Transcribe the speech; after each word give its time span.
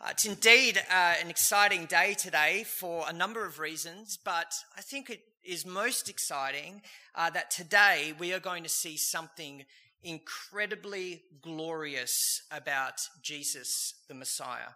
Uh, 0.00 0.08
it's 0.10 0.24
indeed 0.24 0.80
uh, 0.90 1.14
an 1.20 1.28
exciting 1.28 1.84
day 1.86 2.14
today 2.14 2.64
for 2.64 3.04
a 3.08 3.12
number 3.12 3.44
of 3.44 3.58
reasons, 3.58 4.16
but 4.16 4.54
I 4.76 4.80
think 4.80 5.10
it 5.10 5.20
is 5.42 5.66
most 5.66 6.08
exciting 6.08 6.82
uh, 7.16 7.30
that 7.30 7.50
today 7.50 8.14
we 8.16 8.32
are 8.32 8.38
going 8.38 8.62
to 8.62 8.68
see 8.68 8.96
something 8.96 9.64
incredibly 10.04 11.22
glorious 11.42 12.42
about 12.52 13.00
Jesus, 13.22 13.94
the 14.06 14.14
Messiah. 14.14 14.70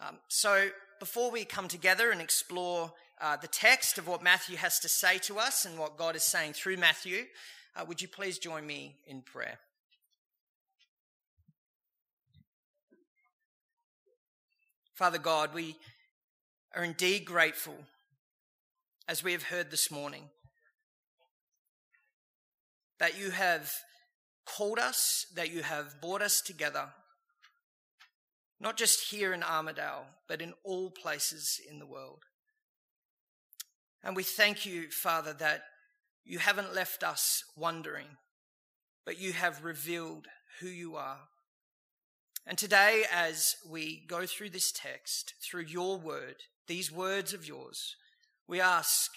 Um, 0.00 0.18
so, 0.28 0.68
before 1.00 1.32
we 1.32 1.44
come 1.44 1.66
together 1.66 2.12
and 2.12 2.20
explore 2.20 2.92
uh, 3.20 3.36
the 3.38 3.48
text 3.48 3.98
of 3.98 4.06
what 4.06 4.22
Matthew 4.22 4.56
has 4.56 4.78
to 4.80 4.88
say 4.88 5.18
to 5.18 5.40
us 5.40 5.64
and 5.64 5.78
what 5.80 5.98
God 5.98 6.14
is 6.14 6.22
saying 6.22 6.52
through 6.52 6.76
Matthew, 6.76 7.24
uh, 7.74 7.84
would 7.88 8.00
you 8.00 8.06
please 8.06 8.38
join 8.38 8.64
me 8.64 8.94
in 9.04 9.22
prayer? 9.22 9.58
Father 15.00 15.16
God, 15.16 15.54
we 15.54 15.76
are 16.76 16.84
indeed 16.84 17.24
grateful, 17.24 17.86
as 19.08 19.24
we 19.24 19.32
have 19.32 19.44
heard 19.44 19.70
this 19.70 19.90
morning, 19.90 20.24
that 22.98 23.18
you 23.18 23.30
have 23.30 23.72
called 24.44 24.78
us, 24.78 25.24
that 25.34 25.50
you 25.50 25.62
have 25.62 26.02
brought 26.02 26.20
us 26.20 26.42
together, 26.42 26.88
not 28.60 28.76
just 28.76 29.08
here 29.08 29.32
in 29.32 29.42
Armadale, 29.42 30.04
but 30.28 30.42
in 30.42 30.52
all 30.64 30.90
places 30.90 31.58
in 31.66 31.78
the 31.78 31.86
world. 31.86 32.24
And 34.04 34.14
we 34.14 34.22
thank 34.22 34.66
you, 34.66 34.90
Father, 34.90 35.32
that 35.32 35.62
you 36.26 36.40
haven't 36.40 36.74
left 36.74 37.02
us 37.02 37.42
wondering, 37.56 38.18
but 39.06 39.18
you 39.18 39.32
have 39.32 39.64
revealed 39.64 40.26
who 40.60 40.68
you 40.68 40.96
are 40.96 41.20
and 42.50 42.58
today, 42.58 43.04
as 43.14 43.54
we 43.64 44.02
go 44.08 44.26
through 44.26 44.50
this 44.50 44.72
text, 44.72 45.34
through 45.40 45.66
your 45.66 45.96
word, 45.96 46.34
these 46.66 46.90
words 46.90 47.32
of 47.32 47.46
yours, 47.46 47.94
we 48.48 48.60
ask 48.60 49.12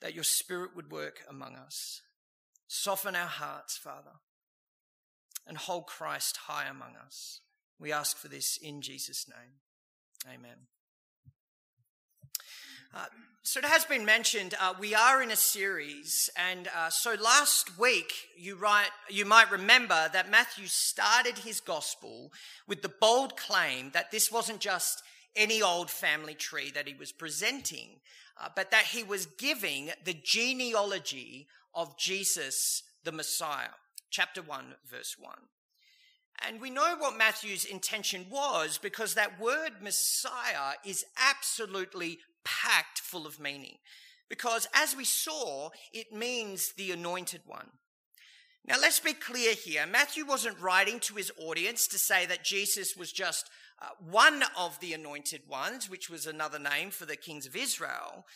that 0.00 0.16
your 0.16 0.24
spirit 0.24 0.74
would 0.74 0.90
work 0.90 1.20
among 1.30 1.54
us. 1.54 2.02
Soften 2.66 3.14
our 3.14 3.28
hearts, 3.28 3.78
Father, 3.78 4.16
and 5.46 5.56
hold 5.56 5.86
Christ 5.86 6.38
high 6.48 6.66
among 6.68 6.96
us. 6.96 7.38
We 7.78 7.92
ask 7.92 8.16
for 8.16 8.26
this 8.26 8.58
in 8.60 8.82
Jesus' 8.82 9.26
name. 9.28 10.34
Amen. 10.34 10.66
Uh, 12.92 13.06
so 13.48 13.60
it 13.60 13.64
has 13.64 13.86
been 13.86 14.04
mentioned, 14.04 14.54
uh, 14.60 14.74
we 14.78 14.94
are 14.94 15.22
in 15.22 15.30
a 15.30 15.36
series, 15.36 16.28
and 16.36 16.68
uh, 16.76 16.90
so 16.90 17.14
last 17.14 17.78
week 17.78 18.12
you 18.36 18.54
write, 18.56 18.90
you 19.08 19.24
might 19.24 19.50
remember 19.50 20.10
that 20.12 20.30
Matthew 20.30 20.66
started 20.66 21.38
his 21.38 21.58
gospel 21.58 22.30
with 22.66 22.82
the 22.82 22.92
bold 23.00 23.38
claim 23.38 23.90
that 23.94 24.10
this 24.10 24.30
wasn't 24.30 24.60
just 24.60 25.02
any 25.34 25.62
old 25.62 25.90
family 25.90 26.34
tree 26.34 26.70
that 26.72 26.86
he 26.86 26.92
was 26.92 27.10
presenting, 27.10 28.00
uh, 28.38 28.50
but 28.54 28.70
that 28.70 28.84
he 28.84 29.02
was 29.02 29.24
giving 29.24 29.92
the 30.04 30.18
genealogy 30.22 31.46
of 31.74 31.96
Jesus 31.96 32.82
the 33.04 33.12
Messiah. 33.12 33.70
Chapter 34.10 34.42
1, 34.42 34.74
verse 34.90 35.16
1. 35.18 35.32
And 36.46 36.60
we 36.60 36.68
know 36.68 36.96
what 36.98 37.16
Matthew's 37.16 37.64
intention 37.64 38.26
was 38.30 38.76
because 38.76 39.14
that 39.14 39.40
word 39.40 39.80
Messiah 39.82 40.74
is 40.84 41.06
absolutely 41.16 42.18
packed 42.48 43.00
full 43.00 43.26
of 43.26 43.38
meaning. 43.38 43.76
Because 44.28 44.68
as 44.74 44.96
we 44.96 45.04
saw, 45.04 45.70
it 45.92 46.12
means 46.12 46.72
the 46.72 46.92
anointed 46.92 47.42
one. 47.46 47.68
Now, 48.66 48.76
let's 48.80 49.00
be 49.00 49.14
clear 49.14 49.54
here. 49.54 49.86
Matthew 49.86 50.26
wasn't 50.26 50.60
writing 50.60 51.00
to 51.00 51.14
his 51.14 51.32
audience 51.38 51.86
to 51.88 51.98
say 51.98 52.26
that 52.26 52.44
Jesus 52.44 52.96
was 52.96 53.12
just 53.12 53.48
uh, 53.80 53.86
one 54.10 54.42
of 54.58 54.78
the 54.80 54.92
anointed 54.92 55.42
ones, 55.48 55.88
which 55.88 56.10
was 56.10 56.26
another 56.26 56.58
name 56.58 56.90
for 56.90 57.06
the 57.06 57.16
kings 57.16 57.46
of 57.46 57.56
Israel, 57.56 58.26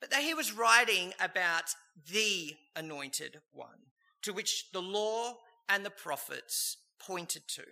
but 0.00 0.10
that 0.10 0.22
he 0.22 0.34
was 0.34 0.52
writing 0.52 1.12
about 1.20 1.74
the 2.10 2.54
anointed 2.74 3.38
one, 3.52 3.92
to 4.22 4.32
which 4.32 4.72
the 4.72 4.82
law 4.82 5.36
and 5.68 5.84
the 5.84 5.90
prophets 5.90 6.78
pointed 6.98 7.42
to. 7.48 7.62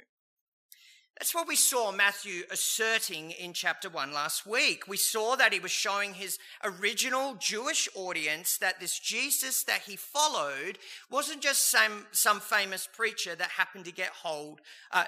That's 1.19 1.35
what 1.35 1.47
we 1.47 1.55
saw 1.55 1.93
Matthew 1.93 2.43
asserting 2.51 3.31
in 3.31 3.53
chapter 3.53 3.89
1 3.89 4.13
last 4.13 4.47
week. 4.47 4.89
We 4.89 4.97
saw 4.97 5.37
that 5.37 5.53
he 5.53 5.61
was 5.61 5.71
showing 5.71 6.15
his 6.15 6.39
original 6.65 7.37
Jewish 7.37 7.89
audience 7.95 8.59
that 8.59 8.81
this 8.81 8.99
Jesus 8.99 9.63
that 9.65 9.83
he 9.83 9.95
followed 9.95 10.79
wasn't 11.09 11.41
just 11.41 11.71
some, 11.71 12.07
some 12.11 12.41
famous 12.41 12.89
preacher 12.93 13.37
that 13.37 13.51
happened 13.51 13.85
to 13.85 13.93
get 13.93 14.09
hold, 14.09 14.61
uh, 14.91 15.05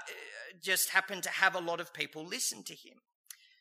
just 0.63 0.91
happened 0.91 1.25
to 1.25 1.31
have 1.31 1.57
a 1.57 1.61
lot 1.61 1.81
of 1.81 1.93
people 1.93 2.25
listen 2.25 2.63
to 2.63 2.75
him. 2.75 2.99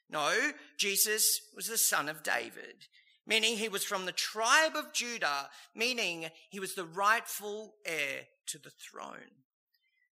No, 0.07 0.51
Jesus 0.77 1.41
was 1.55 1.65
the 1.65 1.79
son 1.79 2.07
of 2.07 2.21
David, 2.21 2.85
meaning 3.25 3.57
he 3.57 3.69
was 3.69 3.83
from 3.83 4.05
the 4.05 4.11
tribe 4.11 4.75
of 4.75 4.93
Judah, 4.93 5.49
meaning 5.73 6.27
he 6.51 6.59
was 6.59 6.75
the 6.75 6.85
rightful 6.85 7.73
heir 7.85 8.27
to 8.47 8.59
the 8.59 8.69
throne. 8.69 9.33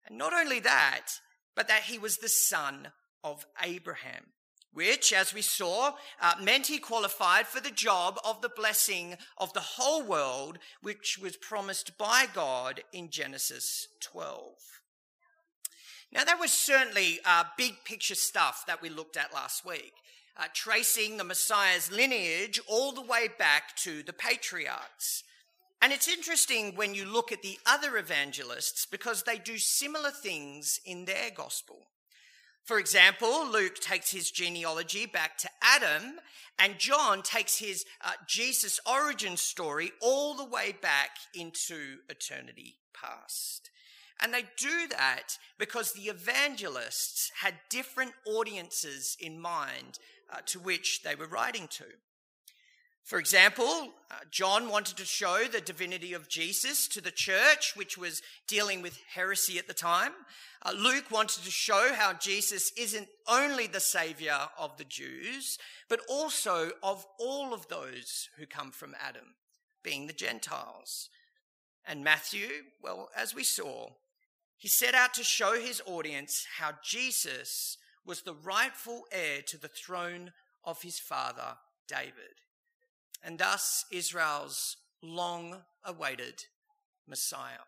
And 0.07 0.15
not 0.15 0.33
only 0.33 0.59
that, 0.59 1.07
but 1.59 1.67
that 1.67 1.83
he 1.83 1.99
was 1.99 2.19
the 2.19 2.29
son 2.29 2.87
of 3.21 3.45
Abraham, 3.61 4.27
which, 4.71 5.11
as 5.11 5.33
we 5.33 5.41
saw, 5.41 5.91
uh, 6.21 6.35
meant 6.41 6.67
he 6.67 6.79
qualified 6.79 7.47
for 7.47 7.59
the 7.59 7.69
job 7.69 8.17
of 8.23 8.41
the 8.41 8.47
blessing 8.47 9.17
of 9.37 9.51
the 9.51 9.59
whole 9.59 10.01
world, 10.01 10.57
which 10.81 11.19
was 11.21 11.35
promised 11.35 11.97
by 11.97 12.27
God 12.33 12.81
in 12.93 13.09
Genesis 13.09 13.89
12. 13.99 14.53
Now, 16.13 16.23
that 16.23 16.39
was 16.39 16.53
certainly 16.53 17.19
uh, 17.25 17.43
big 17.57 17.83
picture 17.83 18.15
stuff 18.15 18.63
that 18.65 18.81
we 18.81 18.87
looked 18.87 19.17
at 19.17 19.33
last 19.33 19.65
week, 19.65 19.91
uh, 20.37 20.45
tracing 20.53 21.17
the 21.17 21.25
Messiah's 21.25 21.91
lineage 21.91 22.61
all 22.69 22.93
the 22.93 23.01
way 23.01 23.27
back 23.37 23.75
to 23.83 24.01
the 24.01 24.13
patriarchs. 24.13 25.25
And 25.81 25.93
it's 25.93 26.07
interesting 26.07 26.75
when 26.75 26.93
you 26.93 27.05
look 27.05 27.31
at 27.31 27.41
the 27.41 27.57
other 27.65 27.97
evangelists 27.97 28.85
because 28.85 29.23
they 29.23 29.37
do 29.37 29.57
similar 29.57 30.11
things 30.11 30.79
in 30.85 31.05
their 31.05 31.31
gospel. 31.33 31.87
For 32.65 32.77
example, 32.77 33.49
Luke 33.49 33.79
takes 33.79 34.11
his 34.11 34.29
genealogy 34.29 35.05
back 35.05 35.37
to 35.39 35.49
Adam, 35.63 36.19
and 36.59 36.77
John 36.77 37.23
takes 37.23 37.57
his 37.57 37.85
uh, 38.05 38.11
Jesus 38.27 38.79
origin 38.85 39.37
story 39.37 39.91
all 40.01 40.35
the 40.35 40.45
way 40.45 40.75
back 40.79 41.11
into 41.33 41.97
eternity 42.09 42.75
past. 42.93 43.71
And 44.21 44.33
they 44.33 44.43
do 44.57 44.87
that 44.89 45.37
because 45.57 45.93
the 45.93 46.09
evangelists 46.09 47.31
had 47.41 47.55
different 47.69 48.11
audiences 48.27 49.15
in 49.19 49.39
mind 49.39 49.97
uh, 50.31 50.39
to 50.47 50.59
which 50.59 51.01
they 51.03 51.15
were 51.15 51.27
writing 51.27 51.67
to. 51.69 51.85
For 53.09 53.17
example, 53.17 53.65
uh, 54.11 54.17
John 54.29 54.69
wanted 54.69 54.97
to 54.97 55.03
show 55.03 55.45
the 55.45 55.61
divinity 55.61 56.13
of 56.13 56.29
Jesus 56.29 56.87
to 56.89 57.01
the 57.01 57.09
church, 57.09 57.75
which 57.75 57.97
was 57.97 58.21
dealing 58.45 58.83
with 58.83 59.01
heresy 59.15 59.57
at 59.57 59.67
the 59.67 59.73
time. 59.73 60.11
Uh, 60.61 60.73
Luke 60.77 61.09
wanted 61.09 61.43
to 61.43 61.49
show 61.49 61.89
how 61.95 62.13
Jesus 62.13 62.71
isn't 62.77 63.07
only 63.27 63.65
the 63.65 63.79
savior 63.79 64.37
of 64.59 64.77
the 64.77 64.83
Jews, 64.83 65.57
but 65.89 66.01
also 66.07 66.69
of 66.83 67.03
all 67.17 67.51
of 67.51 67.67
those 67.67 68.29
who 68.37 68.45
come 68.45 68.69
from 68.69 68.95
Adam, 69.01 69.33
being 69.81 70.05
the 70.05 70.13
Gentiles. 70.13 71.09
And 71.87 72.03
Matthew, 72.03 72.47
well, 72.79 73.09
as 73.17 73.33
we 73.33 73.43
saw, 73.43 73.89
he 74.55 74.67
set 74.67 74.93
out 74.93 75.15
to 75.15 75.23
show 75.23 75.59
his 75.59 75.81
audience 75.87 76.45
how 76.59 76.73
Jesus 76.83 77.79
was 78.05 78.21
the 78.21 78.35
rightful 78.35 79.05
heir 79.11 79.41
to 79.47 79.57
the 79.57 79.67
throne 79.67 80.31
of 80.63 80.83
his 80.83 80.99
father, 80.99 81.57
David 81.87 82.35
and 83.23 83.39
thus 83.39 83.85
Israel's 83.91 84.77
long 85.01 85.61
awaited 85.83 86.43
Messiah. 87.07 87.65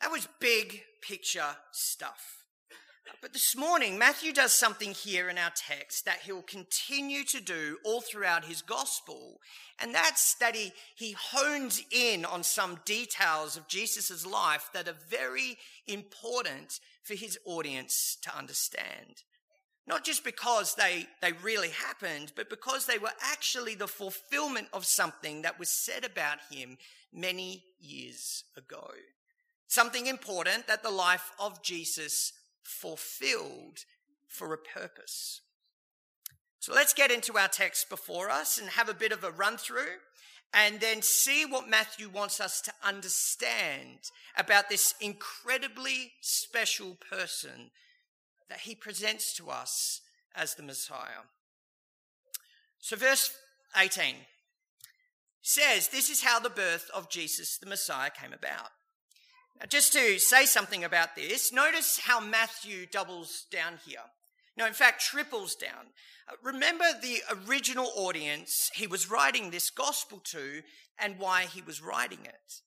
That 0.00 0.10
was 0.10 0.28
big 0.40 0.82
picture 1.02 1.56
stuff. 1.72 2.40
But 3.20 3.32
this 3.34 3.54
morning, 3.54 3.98
Matthew 3.98 4.32
does 4.32 4.52
something 4.52 4.92
here 4.92 5.28
in 5.28 5.36
our 5.36 5.52
text 5.54 6.06
that 6.06 6.20
he'll 6.24 6.42
continue 6.42 7.24
to 7.24 7.40
do 7.40 7.76
all 7.84 8.00
throughout 8.00 8.46
his 8.46 8.62
gospel. 8.62 9.40
And 9.78 9.94
that's 9.94 10.34
that 10.36 10.56
he, 10.56 10.72
he 10.94 11.12
hones 11.12 11.82
in 11.90 12.24
on 12.24 12.42
some 12.42 12.78
details 12.86 13.56
of 13.56 13.68
Jesus' 13.68 14.24
life 14.24 14.70
that 14.72 14.88
are 14.88 14.96
very 15.08 15.58
important 15.86 16.80
for 17.02 17.14
his 17.14 17.38
audience 17.44 18.16
to 18.22 18.36
understand. 18.36 19.22
Not 19.90 20.04
just 20.04 20.22
because 20.22 20.76
they, 20.76 21.08
they 21.20 21.32
really 21.42 21.70
happened, 21.70 22.30
but 22.36 22.48
because 22.48 22.86
they 22.86 22.96
were 22.96 23.10
actually 23.20 23.74
the 23.74 23.88
fulfillment 23.88 24.68
of 24.72 24.86
something 24.86 25.42
that 25.42 25.58
was 25.58 25.68
said 25.68 26.04
about 26.04 26.38
him 26.48 26.78
many 27.12 27.64
years 27.80 28.44
ago. 28.56 28.88
Something 29.66 30.06
important 30.06 30.68
that 30.68 30.84
the 30.84 30.90
life 30.90 31.32
of 31.40 31.60
Jesus 31.64 32.32
fulfilled 32.62 33.84
for 34.28 34.54
a 34.54 34.58
purpose. 34.58 35.40
So 36.60 36.72
let's 36.72 36.94
get 36.94 37.10
into 37.10 37.36
our 37.36 37.48
text 37.48 37.90
before 37.90 38.30
us 38.30 38.58
and 38.58 38.68
have 38.68 38.88
a 38.88 38.94
bit 38.94 39.10
of 39.10 39.24
a 39.24 39.32
run 39.32 39.56
through 39.56 39.98
and 40.54 40.78
then 40.78 41.02
see 41.02 41.44
what 41.44 41.68
Matthew 41.68 42.08
wants 42.08 42.40
us 42.40 42.60
to 42.60 42.72
understand 42.84 43.98
about 44.36 44.68
this 44.68 44.94
incredibly 45.00 46.12
special 46.20 46.96
person 47.10 47.72
that 48.50 48.60
he 48.60 48.74
presents 48.74 49.32
to 49.34 49.48
us 49.48 50.02
as 50.34 50.54
the 50.54 50.62
Messiah. 50.62 51.24
So, 52.78 52.96
verse 52.96 53.32
18 53.76 54.16
says, 55.40 55.88
This 55.88 56.10
is 56.10 56.22
how 56.22 56.40
the 56.40 56.50
birth 56.50 56.90
of 56.94 57.08
Jesus 57.08 57.56
the 57.56 57.68
Messiah 57.68 58.10
came 58.10 58.32
about. 58.32 58.70
Now, 59.58 59.66
just 59.68 59.92
to 59.94 60.18
say 60.18 60.44
something 60.44 60.84
about 60.84 61.16
this, 61.16 61.52
notice 61.52 62.00
how 62.02 62.20
Matthew 62.20 62.86
doubles 62.86 63.46
down 63.50 63.78
here. 63.86 64.00
No, 64.56 64.66
in 64.66 64.72
fact, 64.72 65.02
triples 65.02 65.54
down. 65.54 65.86
Uh, 66.28 66.34
remember 66.42 66.84
the 67.00 67.22
original 67.46 67.90
audience 67.96 68.70
he 68.74 68.86
was 68.86 69.10
writing 69.10 69.50
this 69.50 69.70
gospel 69.70 70.20
to 70.24 70.62
and 70.98 71.18
why 71.18 71.42
he 71.42 71.62
was 71.62 71.82
writing 71.82 72.20
it. 72.24 72.60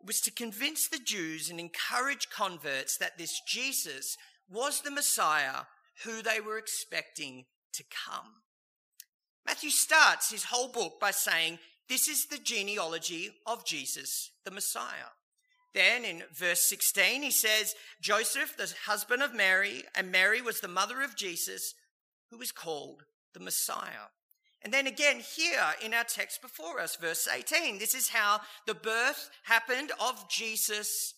It 0.00 0.06
was 0.06 0.20
to 0.22 0.32
convince 0.32 0.88
the 0.88 0.98
Jews 0.98 1.48
and 1.48 1.60
encourage 1.60 2.28
converts 2.28 2.96
that 2.98 3.18
this 3.18 3.40
Jesus 3.46 4.16
was 4.50 4.80
the 4.80 4.90
Messiah 4.90 5.64
who 6.04 6.22
they 6.22 6.40
were 6.40 6.58
expecting 6.58 7.44
to 7.72 7.84
come. 8.06 8.42
Matthew 9.46 9.70
starts 9.70 10.30
his 10.30 10.44
whole 10.44 10.68
book 10.68 11.00
by 11.00 11.10
saying, 11.10 11.58
This 11.88 12.08
is 12.08 12.26
the 12.26 12.38
genealogy 12.38 13.30
of 13.46 13.64
Jesus, 13.64 14.30
the 14.44 14.50
Messiah. 14.50 15.12
Then 15.74 16.04
in 16.04 16.22
verse 16.32 16.60
16, 16.60 17.22
he 17.22 17.30
says, 17.30 17.74
Joseph, 18.00 18.56
the 18.56 18.72
husband 18.84 19.22
of 19.22 19.34
Mary, 19.34 19.84
and 19.94 20.12
Mary 20.12 20.42
was 20.42 20.60
the 20.60 20.68
mother 20.68 21.02
of 21.02 21.16
Jesus, 21.16 21.74
who 22.30 22.38
was 22.38 22.52
called 22.52 23.04
the 23.32 23.40
Messiah. 23.40 24.10
And 24.62 24.72
then 24.72 24.86
again, 24.86 25.20
here 25.20 25.64
in 25.84 25.92
our 25.92 26.04
text 26.04 26.40
before 26.40 26.78
us, 26.78 26.96
verse 26.96 27.26
18, 27.26 27.78
this 27.78 27.94
is 27.94 28.08
how 28.08 28.40
the 28.66 28.74
birth 28.74 29.30
happened 29.44 29.90
of 29.98 30.28
Jesus, 30.28 31.14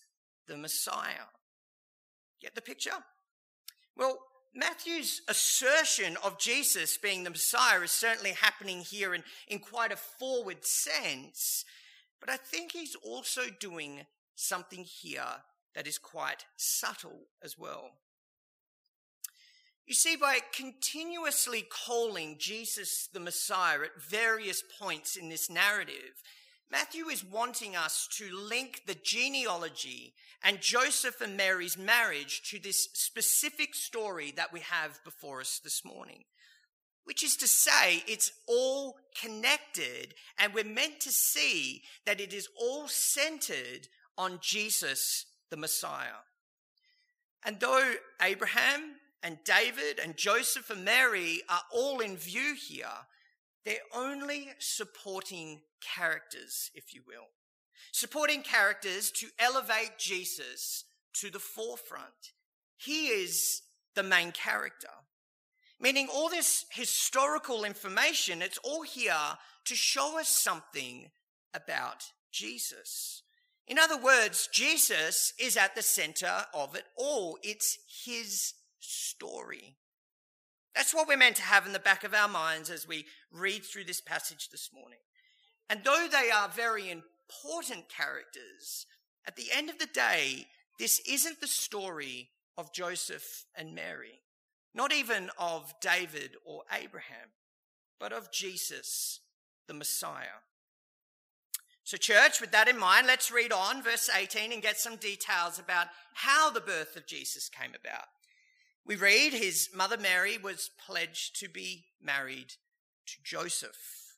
the 0.47 0.57
Messiah. 0.57 1.29
Get 2.41 2.55
the 2.55 2.61
picture? 2.61 3.03
Well, 3.97 4.19
Matthew's 4.53 5.21
assertion 5.27 6.17
of 6.23 6.39
Jesus 6.39 6.97
being 6.97 7.23
the 7.23 7.29
Messiah 7.29 7.81
is 7.81 7.91
certainly 7.91 8.31
happening 8.31 8.79
here 8.79 9.13
in, 9.13 9.23
in 9.47 9.59
quite 9.59 9.91
a 9.91 9.97
forward 9.97 10.65
sense, 10.65 11.65
but 12.19 12.29
I 12.29 12.37
think 12.37 12.71
he's 12.71 12.95
also 12.95 13.43
doing 13.59 14.05
something 14.35 14.83
here 14.83 15.43
that 15.75 15.87
is 15.87 15.97
quite 15.97 16.45
subtle 16.55 17.27
as 17.43 17.57
well. 17.57 17.91
You 19.85 19.93
see, 19.93 20.15
by 20.15 20.39
continuously 20.51 21.63
calling 21.69 22.37
Jesus 22.39 23.07
the 23.13 23.19
Messiah 23.19 23.81
at 23.83 24.01
various 24.01 24.63
points 24.79 25.15
in 25.15 25.29
this 25.29 25.49
narrative, 25.49 26.23
Matthew 26.71 27.07
is 27.07 27.23
wanting 27.23 27.75
us 27.75 28.07
to 28.17 28.33
link 28.35 28.81
the 28.85 28.97
genealogy 29.03 30.13
and 30.43 30.61
Joseph 30.61 31.21
and 31.21 31.37
Mary's 31.37 31.77
marriage 31.77 32.41
to 32.49 32.59
this 32.59 32.89
specific 32.93 33.75
story 33.75 34.33
that 34.35 34.51
we 34.51 34.61
have 34.61 35.03
before 35.03 35.41
us 35.41 35.59
this 35.63 35.85
morning. 35.85 36.23
Which 37.03 37.23
is 37.23 37.35
to 37.37 37.47
say, 37.47 38.03
it's 38.07 38.31
all 38.47 38.95
connected, 39.21 40.15
and 40.39 40.53
we're 40.53 40.63
meant 40.63 40.99
to 41.01 41.11
see 41.11 41.83
that 42.07 42.19
it 42.19 42.33
is 42.33 42.49
all 42.59 42.87
centered 42.87 43.87
on 44.17 44.39
Jesus, 44.41 45.25
the 45.51 45.57
Messiah. 45.57 46.23
And 47.45 47.59
though 47.59 47.93
Abraham 48.21 48.95
and 49.21 49.37
David 49.43 49.99
and 50.03 50.17
Joseph 50.17 50.71
and 50.71 50.83
Mary 50.83 51.41
are 51.47 51.61
all 51.71 51.99
in 51.99 52.17
view 52.17 52.55
here, 52.55 52.87
they're 53.65 53.77
only 53.93 54.49
supporting 54.59 55.61
characters, 55.81 56.69
if 56.75 56.93
you 56.93 57.01
will. 57.05 57.27
Supporting 57.91 58.43
characters 58.43 59.11
to 59.11 59.27
elevate 59.39 59.97
Jesus 59.97 60.85
to 61.15 61.31
the 61.31 61.39
forefront. 61.39 62.33
He 62.77 63.07
is 63.07 63.63
the 63.95 64.03
main 64.03 64.31
character. 64.31 64.89
Meaning 65.79 66.07
all 66.13 66.29
this 66.29 66.65
historical 66.69 67.63
information, 67.63 68.41
it's 68.41 68.59
all 68.59 68.83
here 68.83 69.37
to 69.65 69.75
show 69.75 70.19
us 70.19 70.29
something 70.29 71.09
about 71.53 72.11
Jesus. 72.31 73.23
In 73.67 73.79
other 73.79 73.97
words, 73.97 74.47
Jesus 74.51 75.33
is 75.39 75.57
at 75.57 75.75
the 75.75 75.81
center 75.81 76.45
of 76.53 76.75
it 76.75 76.85
all. 76.95 77.37
It's 77.41 77.79
his 78.05 78.53
story. 78.79 79.77
That's 80.75 80.93
what 80.93 81.07
we're 81.07 81.17
meant 81.17 81.37
to 81.37 81.41
have 81.41 81.65
in 81.65 81.73
the 81.73 81.79
back 81.79 82.03
of 82.03 82.13
our 82.13 82.27
minds 82.27 82.69
as 82.69 82.87
we 82.87 83.05
read 83.31 83.63
through 83.63 83.85
this 83.85 84.01
passage 84.01 84.49
this 84.49 84.71
morning. 84.73 84.99
And 85.69 85.81
though 85.83 86.07
they 86.11 86.29
are 86.29 86.49
very 86.49 86.91
important 86.91 87.85
characters, 87.89 88.85
at 89.25 89.37
the 89.37 89.47
end 89.55 89.69
of 89.69 89.79
the 89.79 89.87
day, 89.87 90.47
this 90.77 90.99
isn't 91.09 91.39
the 91.39 91.47
story 91.47 92.29
of 92.57 92.73
Joseph 92.73 93.45
and 93.55 93.73
Mary, 93.73 94.21
not 94.73 94.93
even 94.93 95.29
of 95.39 95.73
David 95.79 96.31
or 96.45 96.63
Abraham, 96.71 97.29
but 97.99 98.11
of 98.11 98.31
Jesus, 98.31 99.21
the 99.67 99.73
Messiah. 99.73 100.41
So, 101.85 101.97
church, 101.97 102.41
with 102.41 102.51
that 102.51 102.67
in 102.67 102.77
mind, 102.77 103.07
let's 103.07 103.31
read 103.31 103.53
on, 103.53 103.83
verse 103.83 104.09
18, 104.13 104.51
and 104.51 104.61
get 104.61 104.77
some 104.79 104.95
details 104.97 105.59
about 105.59 105.87
how 106.13 106.49
the 106.49 106.59
birth 106.59 106.95
of 106.95 107.05
Jesus 107.05 107.47
came 107.47 107.71
about. 107.79 108.07
We 108.85 108.95
read 108.95 109.33
his 109.33 109.69
mother 109.73 109.97
Mary 109.97 110.37
was 110.37 110.69
pledged 110.85 111.39
to 111.39 111.49
be 111.49 111.85
married 112.01 112.53
to 113.07 113.15
Joseph. 113.23 114.15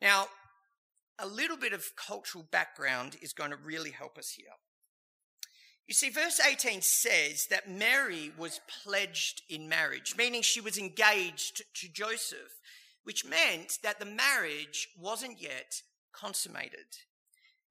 Now, 0.00 0.28
a 1.18 1.26
little 1.26 1.56
bit 1.56 1.72
of 1.72 1.96
cultural 1.96 2.44
background 2.50 3.16
is 3.22 3.32
going 3.32 3.50
to 3.50 3.56
really 3.56 3.92
help 3.92 4.18
us 4.18 4.34
here. 4.36 4.46
You 5.86 5.94
see, 5.94 6.10
verse 6.10 6.40
18 6.40 6.80
says 6.82 7.46
that 7.50 7.70
Mary 7.70 8.32
was 8.36 8.60
pledged 8.82 9.42
in 9.48 9.68
marriage, 9.68 10.14
meaning 10.16 10.42
she 10.42 10.60
was 10.60 10.78
engaged 10.78 11.62
to 11.74 11.88
Joseph, 11.88 12.60
which 13.04 13.24
meant 13.24 13.72
that 13.82 14.00
the 14.00 14.06
marriage 14.06 14.88
wasn't 14.98 15.40
yet 15.40 15.82
consummated. 16.12 16.86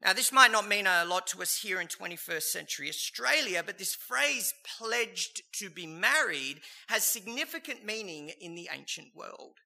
Now, 0.03 0.11
this 0.11 0.33
might 0.33 0.51
not 0.51 0.67
mean 0.67 0.85
a 0.85 1.05
lot 1.05 1.27
to 1.27 1.41
us 1.41 1.55
here 1.55 1.79
in 1.79 1.87
21st 1.87 2.43
century 2.43 2.89
Australia, 2.89 3.63
but 3.65 3.77
this 3.77 3.95
phrase, 3.95 4.53
pledged 4.77 5.43
to 5.59 5.69
be 5.69 5.87
married, 5.87 6.59
has 6.87 7.05
significant 7.05 7.85
meaning 7.85 8.31
in 8.41 8.53
the 8.53 8.69
ancient 8.73 9.15
world. 9.15 9.59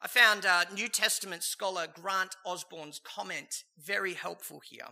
I 0.00 0.08
found 0.08 0.46
uh, 0.46 0.64
New 0.72 0.88
Testament 0.88 1.42
scholar 1.42 1.86
Grant 1.86 2.34
Osborne's 2.46 2.98
comment 2.98 3.64
very 3.78 4.14
helpful 4.14 4.62
here. 4.64 4.86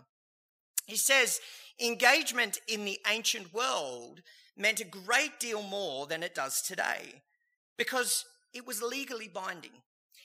He 0.85 0.97
says, 0.97 1.39
engagement 1.83 2.59
in 2.67 2.85
the 2.85 2.99
ancient 3.09 3.51
world 3.55 4.21
meant 4.55 4.79
a 4.79 4.85
great 4.85 5.39
deal 5.39 5.63
more 5.63 6.05
than 6.05 6.21
it 6.21 6.35
does 6.35 6.61
today 6.61 7.23
because 7.77 8.25
it 8.53 8.67
was 8.67 8.83
legally 8.83 9.27
binding 9.27 9.81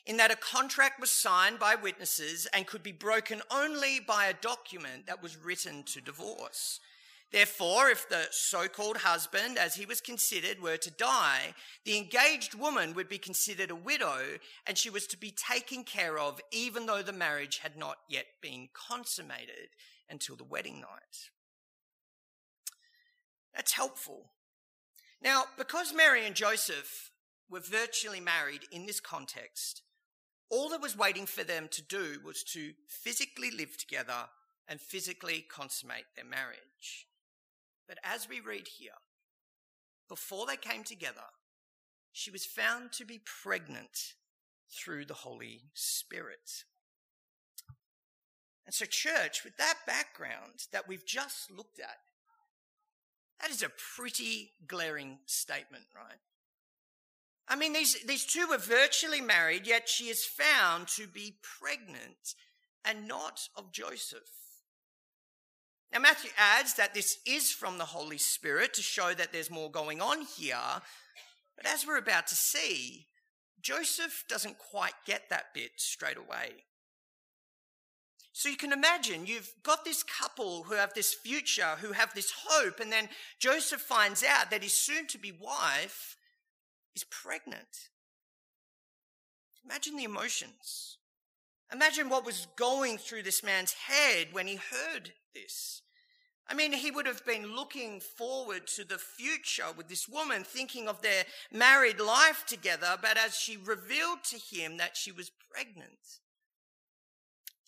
in 0.07 0.17
that 0.17 0.33
a 0.33 0.37
contract 0.37 1.01
was 1.01 1.11
signed 1.11 1.59
by 1.59 1.75
witnesses 1.75 2.47
and 2.53 2.67
could 2.67 2.83
be 2.83 2.93
broken 2.93 3.41
only 3.51 4.01
by 4.01 4.27
a 4.27 4.35
document 4.35 5.07
that 5.07 5.23
was 5.23 5.37
written 5.37 5.83
to 5.85 6.01
divorce. 6.01 6.81
Therefore, 7.31 7.89
if 7.89 8.09
the 8.09 8.27
so 8.31 8.69
called 8.69 8.99
husband, 8.99 9.57
as 9.57 9.75
he 9.75 9.87
was 9.87 10.03
considered, 10.03 10.61
were 10.61 10.77
to 10.77 10.91
die, 10.91 11.55
the 11.85 11.97
engaged 11.97 12.55
woman 12.55 12.93
would 12.95 13.09
be 13.09 13.17
considered 13.17 13.71
a 13.71 13.75
widow 13.75 14.39
and 14.67 14.77
she 14.77 14.91
was 14.91 15.07
to 15.07 15.17
be 15.17 15.31
taken 15.31 15.83
care 15.83 16.19
of 16.19 16.41
even 16.51 16.85
though 16.85 17.01
the 17.01 17.13
marriage 17.13 17.59
had 17.59 17.77
not 17.77 17.97
yet 18.07 18.27
been 18.43 18.69
consummated 18.75 19.71
until 20.11 20.37
the 20.37 20.45
wedding 20.45 20.81
night. 20.81 21.31
That's 23.55 23.73
helpful. 23.73 24.33
Now, 25.23 25.45
because 25.57 25.95
Mary 25.95 26.27
and 26.27 26.35
Joseph 26.35 27.13
were 27.49 27.61
virtually 27.61 28.21
married 28.21 28.63
in 28.71 28.85
this 28.85 29.01
context, 29.01 29.83
all 30.53 30.69
that 30.69 30.83
was 30.83 30.97
waiting 30.97 31.25
for 31.25 31.43
them 31.43 31.67
to 31.71 31.83
do 31.83 32.21
was 32.23 32.45
to 32.45 32.73
physically 32.87 33.51
live 33.51 33.79
together 33.79 34.29
and 34.69 34.79
physically 34.79 35.47
consummate 35.49 36.05
their 36.15 36.27
marriage. 36.27 37.09
But 37.89 37.97
as 38.05 38.29
we 38.29 38.39
read 38.39 38.69
here, 38.69 39.01
before 40.09 40.47
they 40.47 40.57
came 40.57 40.85
together, 40.85 41.25
she 42.13 42.31
was 42.31 42.45
found 42.45 42.93
to 42.93 43.07
be 43.07 43.19
pregnant 43.43 44.13
through 44.71 45.07
the 45.07 45.15
Holy 45.15 45.63
Spirit. 45.73 46.65
And 48.67 48.75
so, 48.75 48.85
church, 48.85 49.45
with 49.45 49.57
that 49.57 49.79
background 49.87 50.67
that 50.71 50.87
we've 50.87 51.07
just 51.07 51.51
looked 51.51 51.81
at, 51.81 51.97
that 53.41 53.51
is 53.51 53.63
a 53.63 53.73
pretty 53.97 54.53
glaring 54.67 55.19
statement, 55.25 55.85
right? 55.97 56.21
I 57.49 57.57
mean, 57.57 57.73
these, 57.73 58.03
these 58.05 58.25
two 58.25 58.47
were 58.47 58.59
virtually 58.59 59.21
married, 59.21 59.67
yet 59.67 59.89
she 59.89 60.05
is 60.05 60.25
found 60.25 60.89
to 60.89 61.07
be 61.07 61.37
pregnant 61.43 62.35
and 62.85 63.07
not 63.09 63.49
of 63.57 63.73
Joseph. 63.73 64.31
Now, 65.93 66.01
Matthew 66.01 66.31
adds 66.39 66.75
that 66.75 66.95
this 66.95 67.19
is 67.27 67.51
from 67.51 67.77
the 67.77 67.85
Holy 67.85 68.17
Spirit 68.17 68.73
to 68.75 68.83
show 68.83 69.13
that 69.13 69.33
there's 69.33 69.51
more 69.51 69.71
going 69.71 70.01
on 70.01 70.23
here. 70.23 70.57
But 71.57 71.67
as 71.67 71.87
we're 71.87 71.99
about 71.99 72.27
to 72.29 72.35
see, 72.35 73.09
Joseph 73.61 74.25
doesn't 74.29 74.59
quite 74.59 74.95
get 75.05 75.29
that 75.29 75.53
bit 75.53 75.73
straight 75.77 76.17
away. 76.17 76.65
So 78.33 78.49
you 78.49 78.57
can 78.57 78.73
imagine 78.73 79.27
you've 79.27 79.53
got 79.63 79.85
this 79.85 80.03
couple 80.03 80.63
who 80.63 80.75
have 80.75 80.95
this 80.95 81.13
future, 81.13 81.77
who 81.81 81.93
have 81.93 82.15
this 82.15 82.33
hope, 82.49 82.81
and 82.81 82.91
then 82.91 83.11
Joseph 83.39 83.83
finds 83.83 84.25
out 84.25 84.51
that 84.51 84.63
his 84.63 84.73
soon 84.73 85.07
to 85.09 85.19
be 85.19 85.33
wife 85.33 86.17
is 86.95 87.05
pregnant. 87.05 87.91
Imagine 89.65 89.97
the 89.97 90.05
emotions. 90.05 90.99
Imagine 91.73 92.09
what 92.09 92.27
was 92.27 92.49
going 92.57 92.99
through 92.99 93.23
this 93.23 93.43
man's 93.43 93.73
head 93.73 94.29
when 94.33 94.47
he 94.47 94.57
heard 94.57 95.13
this. 95.35 95.83
I 96.49 96.55
mean, 96.55 96.73
he 96.73 96.91
would 96.91 97.07
have 97.07 97.25
been 97.25 97.55
looking 97.55 98.01
forward 98.01 98.67
to 98.77 98.85
the 98.85 98.99
future 98.99 99.73
with 99.75 99.89
this 99.89 100.09
woman, 100.09 100.45
thinking 100.45 100.89
of 100.89 101.01
their 101.01 101.25
married 101.51 102.01
life 102.01 102.45
together, 102.47 102.99
but 103.01 103.17
as 103.17 103.37
she 103.37 103.57
revealed 103.57 104.25
to 104.25 104.39
him 104.39 104.77
that 104.77 104.97
she 104.97 105.13
was 105.13 105.31
pregnant, 105.51 106.21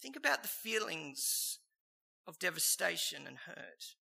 think 0.03 0.17
about 0.17 0.43
the 0.43 0.49
feelings 0.49 1.61
of 2.27 2.39
devastation 2.39 3.27
and 3.27 3.39
hurt. 3.47 3.95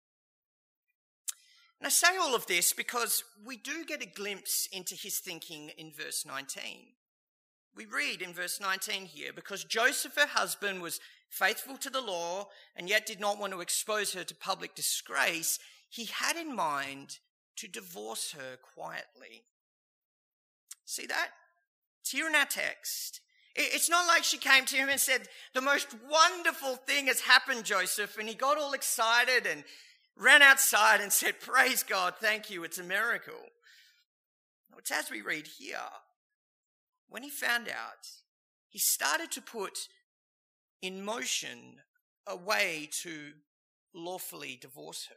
And 1.82 1.88
I 1.88 1.90
say 1.90 2.16
all 2.16 2.36
of 2.36 2.46
this 2.46 2.74
because 2.74 3.24
we 3.44 3.58
do 3.58 3.84
get 3.84 4.04
a 4.04 4.06
glimpse 4.06 4.70
into 4.72 4.94
his 4.94 5.18
thinking 5.18 5.72
in 5.80 5.92
verse 5.92 6.28
19. 6.28 6.62
We 7.76 7.86
read 7.86 8.22
in 8.22 8.34
verse 8.34 8.62
19 8.62 9.06
here, 9.06 9.32
because 9.34 9.64
Joseph, 9.64 10.14
her 10.16 10.28
husband, 10.28 10.84
was 10.84 11.00
faithful 11.32 11.78
to 11.78 11.90
the 11.90 12.00
law 12.02 12.50
and 12.76 12.88
yet 12.88 13.08
did 13.08 13.20
not 13.20 13.40
want 13.40 13.52
to 13.54 13.62
expose 13.62 14.14
her 14.14 14.24
to 14.24 14.36
public 14.36 14.76
disgrace, 14.76 15.58
he 15.90 16.06
had 16.06 16.36
in 16.36 16.56
mind 16.56 17.18
to 17.56 17.68
divorce 17.68 18.34
her 18.34 18.58
quietly. 18.76 19.46
See 20.86 21.08
that? 21.08 21.30
It's 22.02 22.12
here 22.12 22.28
in 22.28 22.36
our 22.36 22.46
text. 22.46 23.22
It's 23.56 23.90
not 23.90 24.06
like 24.08 24.24
she 24.24 24.38
came 24.38 24.66
to 24.66 24.76
him 24.76 24.90
and 24.90 25.00
said, 25.00 25.28
The 25.56 25.62
most 25.62 25.88
wonderful 26.08 26.76
thing 26.76 27.08
has 27.08 27.22
happened, 27.22 27.66
Joseph. 27.66 28.20
And 28.20 28.30
he 28.30 28.36
got 28.36 28.60
all 28.60 28.74
excited 28.74 29.48
and 29.48 29.64
ran 30.22 30.42
outside 30.42 31.02
and 31.02 31.12
said, 31.12 31.40
Praise 31.40 31.84
God, 31.84 32.14
thank 32.20 32.50
you, 32.50 32.64
it's 32.64 32.78
a 32.78 32.84
miracle. 32.84 33.50
It's 34.78 34.92
as 34.92 35.12
we 35.12 35.22
read 35.22 35.48
here. 35.60 35.78
When 37.10 37.24
he 37.24 37.30
found 37.30 37.68
out, 37.68 38.08
he 38.70 38.80
started 38.80 39.32
to 39.32 39.42
put 39.42 39.78
in 40.82 41.04
motion 41.04 41.76
a 42.26 42.36
way 42.36 42.90
to 43.04 43.34
lawfully 43.94 44.58
divorce 44.60 45.08
her. 45.10 45.16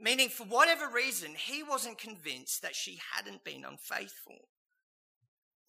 Meaning, 0.00 0.28
for 0.28 0.44
whatever 0.44 0.88
reason, 0.88 1.34
he 1.34 1.62
wasn't 1.62 1.98
convinced 1.98 2.62
that 2.62 2.76
she 2.76 3.00
hadn't 3.14 3.44
been 3.44 3.64
unfaithful. 3.64 4.48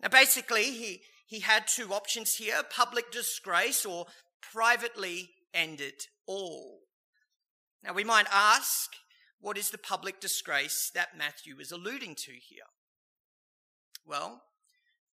Now, 0.01 0.09
basically, 0.09 0.65
he, 0.65 1.01
he 1.25 1.39
had 1.39 1.67
two 1.67 1.93
options 1.93 2.35
here 2.35 2.61
public 2.69 3.11
disgrace 3.11 3.85
or 3.85 4.05
privately 4.51 5.29
end 5.53 5.81
it 5.81 6.03
all. 6.27 6.82
Now, 7.83 7.93
we 7.93 8.03
might 8.03 8.27
ask, 8.31 8.91
what 9.41 9.57
is 9.57 9.69
the 9.69 9.77
public 9.77 10.19
disgrace 10.19 10.89
that 10.95 11.17
Matthew 11.17 11.59
is 11.59 11.71
alluding 11.71 12.15
to 12.15 12.31
here? 12.31 12.63
Well, 14.05 14.41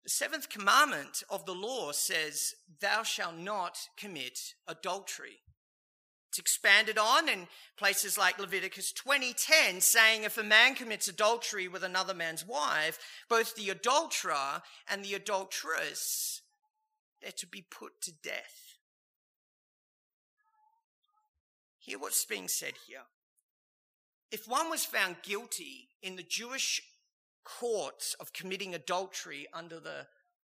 the 0.04 0.10
seventh 0.10 0.48
commandment 0.48 1.22
of 1.28 1.46
the 1.46 1.54
law 1.54 1.92
says, 1.92 2.54
Thou 2.80 3.02
shalt 3.02 3.36
not 3.36 3.76
commit 3.96 4.38
adultery. 4.68 5.40
It's 6.30 6.38
expanded 6.38 6.96
on 6.96 7.28
in 7.28 7.48
places 7.76 8.16
like 8.16 8.38
Leviticus 8.38 8.92
20:10 8.92 9.82
saying 9.82 10.22
if 10.22 10.38
a 10.38 10.44
man 10.44 10.76
commits 10.76 11.08
adultery 11.08 11.66
with 11.66 11.82
another 11.82 12.14
man's 12.14 12.46
wife 12.46 13.00
both 13.28 13.56
the 13.56 13.68
adulterer 13.68 14.62
and 14.86 15.04
the 15.04 15.14
adulteress 15.14 16.42
they're 17.20 17.32
to 17.32 17.48
be 17.48 17.62
put 17.62 18.00
to 18.02 18.12
death. 18.12 18.69
Hear 21.80 21.99
what's 21.99 22.25
being 22.25 22.46
said 22.46 22.75
here. 22.87 23.02
If 24.30 24.46
one 24.46 24.70
was 24.70 24.84
found 24.84 25.22
guilty 25.22 25.88
in 26.02 26.16
the 26.16 26.22
Jewish 26.22 26.82
courts 27.42 28.14
of 28.20 28.32
committing 28.32 28.75
adultery 28.75 29.49
under 29.52 29.80
the 29.80 30.06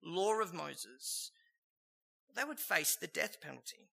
law 0.03 0.41
of 0.41 0.53
Moses, 0.53 1.31
they 2.35 2.43
would 2.43 2.59
face 2.59 2.95
the 2.95 3.07
death 3.07 3.39
penalty. 3.39 3.89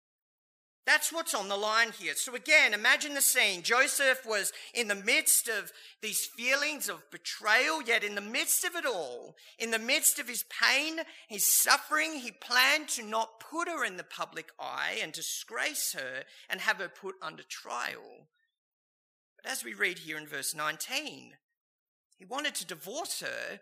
That's 0.86 1.12
what's 1.12 1.34
on 1.34 1.50
the 1.50 1.58
line 1.58 1.92
here. 2.00 2.14
So 2.16 2.36
again, 2.36 2.76
imagine 2.76 3.16
the 3.16 3.22
scene. 3.22 3.64
Joseph 3.64 4.24
was 4.24 4.54
in 4.74 4.88
the 4.88 4.94
midst 4.94 5.48
of 5.48 5.74
these 6.02 6.26
feelings 6.26 6.90
of 6.90 7.10
betrayal, 7.10 7.82
yet 7.82 8.04
in 8.04 8.14
the 8.14 8.22
midst 8.22 8.64
of 8.64 8.76
it 8.76 8.86
all, 8.86 9.36
in 9.58 9.72
the 9.72 9.80
midst 9.80 10.20
of 10.20 10.28
his 10.28 10.44
pain, 10.44 11.00
his 11.28 11.52
suffering, 11.52 12.20
he 12.20 12.32
planned 12.32 12.88
to 12.90 13.04
not 13.04 13.40
put 13.40 13.68
her 13.68 13.84
in 13.84 13.98
the 13.98 14.04
public 14.04 14.52
eye 14.60 15.00
and 15.02 15.12
disgrace 15.12 15.94
her 15.94 16.24
and 16.50 16.62
have 16.62 16.78
her 16.78 16.90
put 16.90 17.16
under 17.20 17.44
trial. 17.44 18.28
But 19.42 19.52
as 19.52 19.64
we 19.64 19.74
read 19.74 20.00
here 20.00 20.18
in 20.18 20.28
verse 20.28 20.54
19, 20.54 21.32
he 22.16 22.26
wanted 22.26 22.54
to 22.56 22.66
divorce 22.66 23.22
her, 23.22 23.60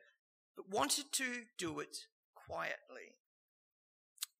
but 0.57 0.69
wanted 0.69 1.05
to 1.13 1.43
do 1.57 1.79
it 1.79 1.99
quietly. 2.35 3.15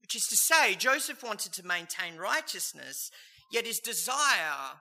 Which 0.03 0.15
is 0.15 0.27
to 0.27 0.35
say, 0.35 0.75
Joseph 0.75 1.23
wanted 1.23 1.53
to 1.53 1.65
maintain 1.65 2.17
righteousness, 2.17 3.09
yet 3.51 3.65
his 3.65 3.79
desire 3.79 4.77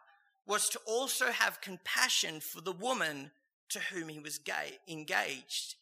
was 0.47 0.69
to 0.69 0.81
also 0.85 1.27
have 1.27 1.61
compassion 1.61 2.41
for 2.41 2.61
the 2.61 2.73
woman 2.73 3.31
to 3.71 3.79
whom 3.79 4.09
he 4.09 4.19
was 4.19 4.41
engaged, 4.89 5.77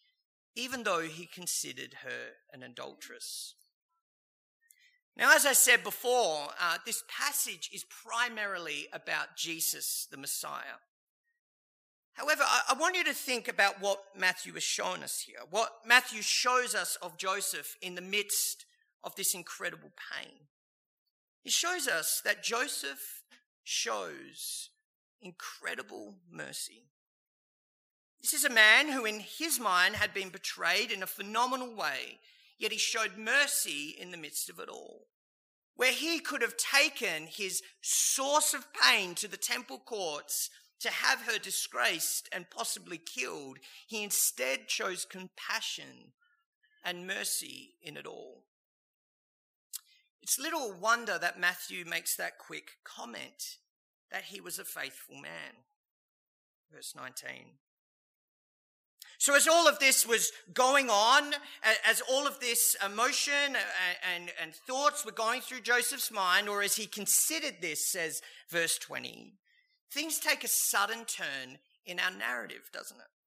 even 0.54 0.84
though 0.84 1.00
he 1.00 1.26
considered 1.26 1.94
her 2.04 2.34
an 2.52 2.62
adulteress. 2.62 3.54
Now, 5.16 5.34
as 5.34 5.46
I 5.46 5.54
said 5.54 5.82
before, 5.82 6.48
uh, 6.60 6.76
this 6.84 7.02
passage 7.08 7.70
is 7.72 7.84
primarily 7.84 8.88
about 8.92 9.36
Jesus, 9.36 10.06
the 10.10 10.16
Messiah. 10.16 10.80
However, 12.12 12.42
I, 12.46 12.60
I 12.70 12.74
want 12.74 12.96
you 12.96 13.04
to 13.04 13.14
think 13.14 13.48
about 13.48 13.80
what 13.80 14.02
Matthew 14.16 14.52
has 14.52 14.62
shown 14.62 15.02
us 15.02 15.24
here, 15.26 15.40
what 15.50 15.72
Matthew 15.86 16.20
shows 16.22 16.74
us 16.74 16.96
of 17.02 17.16
Joseph 17.16 17.76
in 17.80 17.94
the 17.94 18.02
midst 18.02 18.66
of 19.02 19.14
this 19.16 19.34
incredible 19.34 19.90
pain. 20.12 20.32
He 21.42 21.50
shows 21.50 21.88
us 21.88 22.20
that 22.24 22.42
Joseph 22.42 23.22
shows 23.64 24.70
incredible 25.22 26.16
mercy. 26.30 26.84
This 28.20 28.34
is 28.34 28.44
a 28.44 28.50
man 28.50 28.88
who, 28.88 29.06
in 29.06 29.20
his 29.20 29.58
mind, 29.58 29.96
had 29.96 30.12
been 30.12 30.28
betrayed 30.28 30.90
in 30.90 31.02
a 31.02 31.06
phenomenal 31.06 31.74
way, 31.74 32.18
yet 32.58 32.72
he 32.72 32.78
showed 32.78 33.16
mercy 33.16 33.96
in 33.98 34.10
the 34.10 34.18
midst 34.18 34.50
of 34.50 34.58
it 34.58 34.68
all. 34.68 35.06
Where 35.74 35.92
he 35.92 36.20
could 36.20 36.42
have 36.42 36.56
taken 36.58 37.26
his 37.26 37.62
source 37.80 38.52
of 38.52 38.66
pain 38.74 39.14
to 39.14 39.28
the 39.28 39.38
temple 39.38 39.78
courts 39.78 40.50
to 40.80 40.90
have 40.90 41.22
her 41.22 41.38
disgraced 41.38 42.28
and 42.32 42.50
possibly 42.50 42.98
killed, 42.98 43.58
he 43.86 44.02
instead 44.02 44.68
chose 44.68 45.06
compassion 45.06 46.12
and 46.84 47.06
mercy 47.06 47.76
in 47.82 47.96
it 47.96 48.06
all. 48.06 48.44
It's 50.22 50.38
little 50.38 50.72
wonder 50.72 51.18
that 51.18 51.40
Matthew 51.40 51.84
makes 51.84 52.16
that 52.16 52.38
quick 52.38 52.72
comment 52.84 53.56
that 54.10 54.24
he 54.24 54.40
was 54.40 54.58
a 54.58 54.64
faithful 54.64 55.16
man. 55.16 55.64
Verse 56.72 56.94
19. 56.96 57.28
So, 59.18 59.34
as 59.34 59.46
all 59.46 59.68
of 59.68 59.78
this 59.78 60.06
was 60.06 60.32
going 60.54 60.88
on, 60.88 61.34
as 61.86 62.00
all 62.10 62.26
of 62.26 62.40
this 62.40 62.74
emotion 62.84 63.32
and, 63.44 63.56
and, 64.14 64.32
and, 64.40 64.54
thoughts 64.54 65.04
were 65.04 65.12
going 65.12 65.42
through 65.42 65.60
Joseph's 65.60 66.10
mind, 66.10 66.48
or 66.48 66.62
as 66.62 66.76
he 66.76 66.86
considered 66.86 67.56
this, 67.60 67.86
says 67.86 68.22
verse 68.48 68.78
20, 68.78 69.34
things 69.90 70.18
take 70.18 70.42
a 70.42 70.48
sudden 70.48 71.04
turn 71.04 71.58
in 71.84 72.00
our 72.00 72.10
narrative, 72.10 72.70
doesn't 72.72 72.96
it? 72.96 73.19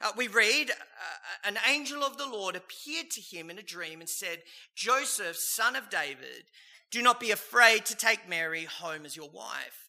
Uh, 0.00 0.12
we 0.16 0.28
read, 0.28 0.70
uh, 0.70 1.48
an 1.48 1.58
angel 1.68 2.02
of 2.02 2.16
the 2.16 2.26
Lord 2.26 2.56
appeared 2.56 3.10
to 3.10 3.20
him 3.20 3.50
in 3.50 3.58
a 3.58 3.62
dream 3.62 4.00
and 4.00 4.08
said, 4.08 4.42
Joseph, 4.74 5.36
son 5.36 5.76
of 5.76 5.90
David, 5.90 6.44
do 6.90 7.02
not 7.02 7.20
be 7.20 7.30
afraid 7.30 7.84
to 7.86 7.96
take 7.96 8.28
Mary 8.28 8.64
home 8.64 9.04
as 9.04 9.14
your 9.14 9.28
wife, 9.28 9.88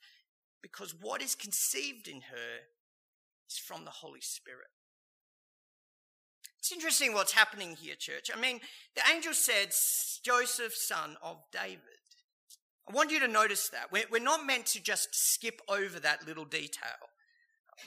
because 0.61 0.93
what 0.93 1.21
is 1.21 1.33
conceived 1.33 2.07
in 2.07 2.21
her 2.21 2.59
is 3.49 3.57
from 3.57 3.85
the 3.85 3.91
Holy 3.91 4.21
Spirit. 4.21 4.67
It's 6.59 6.71
interesting 6.71 7.13
what's 7.13 7.31
happening 7.31 7.75
here, 7.75 7.95
church. 7.97 8.29
I 8.35 8.39
mean, 8.39 8.59
the 8.95 9.01
angel 9.11 9.33
said, 9.33 9.73
Joseph, 10.23 10.75
son 10.75 11.15
of 11.23 11.37
David. 11.51 11.79
I 12.87 12.93
want 12.93 13.11
you 13.11 13.19
to 13.21 13.27
notice 13.27 13.69
that. 13.69 13.91
We're 13.91 14.21
not 14.21 14.45
meant 14.45 14.67
to 14.67 14.83
just 14.83 15.09
skip 15.15 15.61
over 15.69 15.99
that 16.01 16.27
little 16.27 16.45
detail. 16.45 17.10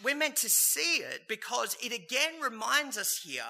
We're 0.02 0.16
meant 0.16 0.36
to 0.36 0.48
see 0.48 0.98
it 0.98 1.22
because 1.28 1.76
it 1.82 1.92
again 1.92 2.40
reminds 2.42 2.98
us 2.98 3.20
here 3.22 3.42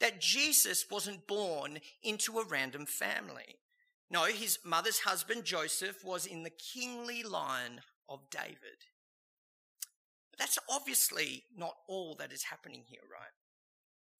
that 0.00 0.20
Jesus 0.20 0.86
wasn't 0.90 1.26
born 1.26 1.78
into 2.02 2.38
a 2.38 2.44
random 2.44 2.86
family. 2.86 3.56
No, 4.10 4.24
his 4.24 4.58
mother's 4.64 5.00
husband, 5.00 5.44
Joseph, 5.44 6.04
was 6.04 6.26
in 6.26 6.42
the 6.42 6.50
kingly 6.50 7.22
line 7.22 7.80
of 8.08 8.30
David. 8.30 8.86
But 10.30 10.38
that's 10.38 10.58
obviously 10.70 11.44
not 11.56 11.76
all 11.88 12.14
that 12.16 12.32
is 12.32 12.44
happening 12.44 12.82
here, 12.86 13.00
right? 13.10 13.32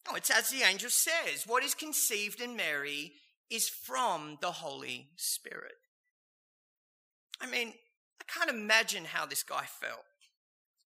No, 0.09 0.17
it's 0.17 0.31
as 0.31 0.51
the 0.51 0.63
angel 0.63 0.91
says 0.91 1.45
what 1.47 1.65
is 1.65 1.75
conceived 1.75 2.41
in 2.41 2.57
Mary 2.57 3.13
is 3.51 3.69
from 3.69 4.39
the 4.41 4.51
Holy 4.51 5.09
Spirit. 5.17 5.77
I 7.41 7.49
mean, 7.49 7.75
I 8.21 8.25
can't 8.33 8.51
imagine 8.51 9.05
how 9.05 9.27
this 9.27 9.43
guy 9.43 9.65
felt. 9.65 10.05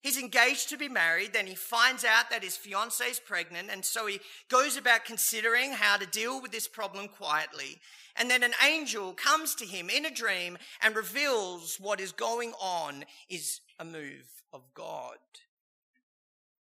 He's 0.01 0.17
engaged 0.17 0.69
to 0.69 0.77
be 0.77 0.89
married, 0.89 1.31
then 1.31 1.45
he 1.45 1.53
finds 1.53 2.03
out 2.03 2.31
that 2.31 2.43
his 2.43 2.57
fiancee 2.57 3.03
is 3.03 3.19
pregnant, 3.19 3.69
and 3.71 3.85
so 3.85 4.07
he 4.07 4.19
goes 4.49 4.75
about 4.75 5.05
considering 5.05 5.73
how 5.73 5.97
to 5.97 6.07
deal 6.07 6.41
with 6.41 6.51
this 6.51 6.67
problem 6.67 7.07
quietly. 7.07 7.79
And 8.15 8.29
then 8.29 8.41
an 8.41 8.55
angel 8.65 9.13
comes 9.13 9.53
to 9.55 9.65
him 9.65 9.91
in 9.91 10.05
a 10.05 10.11
dream 10.11 10.57
and 10.81 10.95
reveals 10.95 11.77
what 11.79 11.99
is 11.99 12.11
going 12.11 12.53
on 12.59 13.05
is 13.29 13.61
a 13.79 13.85
move 13.85 14.27
of 14.51 14.63
God. 14.73 15.17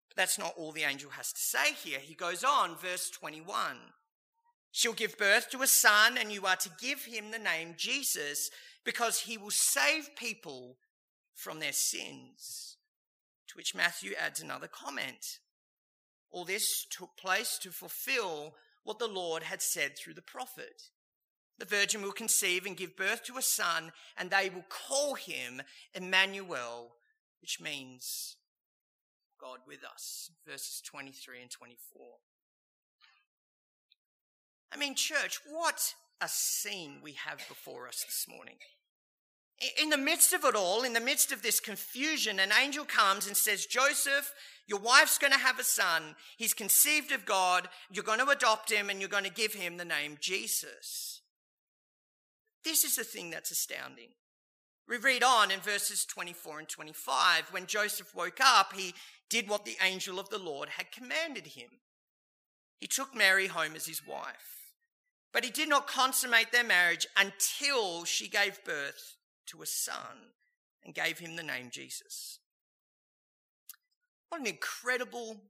But 0.09 0.17
that's 0.17 0.39
not 0.39 0.55
all 0.57 0.73
the 0.73 0.85
angel 0.85 1.11
has 1.11 1.31
to 1.35 1.39
say 1.39 1.75
here. 1.75 2.01
He 2.01 2.15
goes 2.15 2.43
on, 2.43 2.75
verse 2.77 3.11
21. 3.11 3.77
She'll 4.73 4.95
give 4.95 5.19
birth 5.19 5.51
to 5.51 5.61
a 5.61 5.67
son, 5.67 6.17
and 6.17 6.33
you 6.33 6.47
are 6.47 6.57
to 6.57 6.71
give 6.81 7.05
him 7.05 7.31
the 7.31 7.39
name 7.39 7.75
Jesus 7.77 8.51
because 8.83 9.21
he 9.21 9.37
will 9.37 9.51
save 9.51 10.17
people 10.17 10.79
from 11.35 11.61
their 11.61 11.73
sins 11.73 12.76
which 13.57 13.75
Matthew 13.75 14.13
adds 14.19 14.41
another 14.41 14.69
comment. 14.69 15.39
All 16.31 16.45
this 16.45 16.87
took 16.91 17.17
place 17.17 17.59
to 17.63 17.71
fulfill 17.71 18.55
what 18.85 18.99
the 18.99 19.09
Lord 19.09 19.43
had 19.43 19.63
said 19.63 19.97
through 19.97 20.15
the 20.15 20.23
prophet. 20.23 20.91
The 21.59 21.65
virgin 21.65 22.03
will 22.03 22.13
conceive 22.13 22.67
and 22.67 22.77
give 22.77 22.97
birth 22.97 23.25
to 23.25 23.39
a 23.39 23.43
son, 23.43 23.93
and 24.17 24.31
they 24.31 24.51
will 24.51 24.67
call 24.69 25.15
him 25.15 25.63
Immanuel, 25.95 26.97
which 27.41 27.61
means 27.61 28.37
God 29.41 29.61
with 29.67 29.83
us. 29.83 30.31
Verses 30.47 30.83
23 30.85 31.43
and 31.43 31.51
24. 31.51 32.07
I 34.73 34.77
mean, 34.77 34.95
church, 34.95 35.41
what 35.49 35.95
a 36.21 36.29
scene 36.29 36.99
we 37.03 37.13
have 37.13 37.39
before 37.49 37.89
us 37.89 38.05
this 38.05 38.27
morning. 38.29 38.57
In 39.81 39.89
the 39.89 39.97
midst 39.97 40.35
of 40.35 40.45
it 40.45 40.55
all, 40.55 40.83
in 40.83 40.93
the 40.93 41.01
midst 41.01 41.33
of 41.33 41.41
this 41.41 41.61
confusion, 41.61 42.39
an 42.39 42.51
angel 42.63 42.85
comes 42.85 43.27
and 43.27 43.37
says, 43.37 43.65
Joseph, 43.65 44.35
your 44.67 44.81
wife's 44.81 45.17
going 45.17 45.33
to 45.33 45.39
have 45.39 45.59
a 45.59 45.65
son. 45.65 46.15
He's 46.37 46.53
conceived 46.53 47.11
of 47.11 47.25
God. 47.25 47.69
You're 47.91 48.05
going 48.05 48.19
to 48.19 48.29
adopt 48.29 48.71
him 48.71 48.91
and 48.91 49.01
you're 49.01 49.09
going 49.09 49.25
to 49.25 49.31
give 49.31 49.55
him 49.55 49.77
the 49.77 49.85
name 49.85 50.19
Jesus. 50.21 51.23
This 52.65 52.85
is 52.85 52.97
the 52.97 53.05
thing 53.05 53.31
that's 53.31 53.51
astounding. 53.51 54.09
We 54.89 54.99
read 54.99 55.23
on 55.23 55.51
in 55.51 55.61
verses 55.61 56.05
24 56.05 56.59
and 56.59 56.69
25. 56.69 57.49
When 57.51 57.67
Joseph 57.67 58.15
woke 58.15 58.41
up, 58.41 58.75
he 58.75 58.93
did 59.31 59.49
what 59.49 59.65
the 59.65 59.79
angel 59.83 60.21
of 60.21 60.29
the 60.29 60.39
Lord 60.39 60.69
had 60.69 60.93
commanded 60.93 61.47
him. 61.47 61.71
He 62.79 62.87
took 62.87 63.15
Mary 63.15 63.47
home 63.47 63.75
as 63.75 63.87
his 63.87 64.07
wife. 64.07 64.73
But 65.33 65.45
he 65.45 65.51
did 65.51 65.69
not 65.69 65.87
consummate 65.87 66.53
their 66.53 66.65
marriage 66.65 67.07
until 67.17 68.05
she 68.05 68.29
gave 68.29 68.63
birth 68.65 69.17
to 69.47 69.63
a 69.63 69.67
son 69.67 70.33
and 70.85 70.95
gave 70.95 71.19
him 71.19 71.37
the 71.37 71.43
name 71.43 71.69
Jesus. 71.71 72.39
What 74.29 74.41
an 74.41 74.47
incredible 74.47 75.41